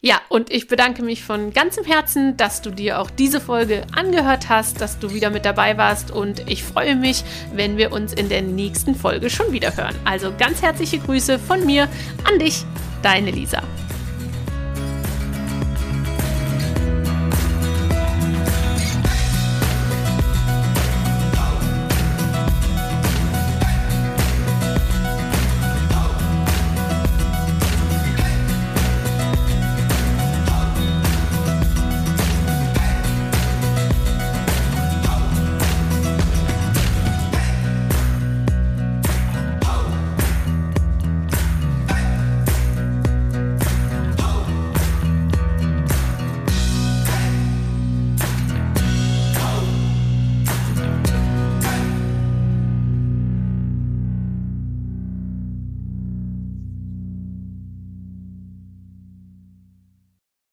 ja, 0.01 0.21
und 0.29 0.53
ich 0.53 0.69
bedanke 0.69 1.03
mich 1.03 1.25
von 1.25 1.53
ganzem 1.53 1.85
Herzen, 1.85 2.37
dass 2.37 2.63
du 2.63 2.71
dir 2.71 3.01
auch 3.01 3.11
diese 3.11 3.41
Folge 3.41 3.83
angehört 3.95 4.49
hast, 4.49 4.81
dass 4.81 4.99
du 4.99 5.13
wieder 5.13 5.31
mit 5.31 5.45
dabei 5.45 5.77
warst 5.77 6.11
und 6.11 6.49
ich 6.49 6.63
freue 6.63 6.95
mich, 6.95 7.25
wenn 7.53 7.77
wir 7.77 7.93
uns 7.93 8.13
in 8.13 8.29
der 8.29 8.43
nächsten 8.43 8.95
Folge 8.95 9.29
schon 9.31 9.53
wieder 9.53 9.77
hören. 9.77 9.97
Also 10.05 10.33
ganz 10.37 10.63
herzliche 10.63 10.99
Grüße 10.99 11.39
von 11.39 11.67
mir 11.67 11.89
an 12.25 12.39
dich, 12.39 12.65
deine 13.03 13.31
Lisa. 13.31 13.63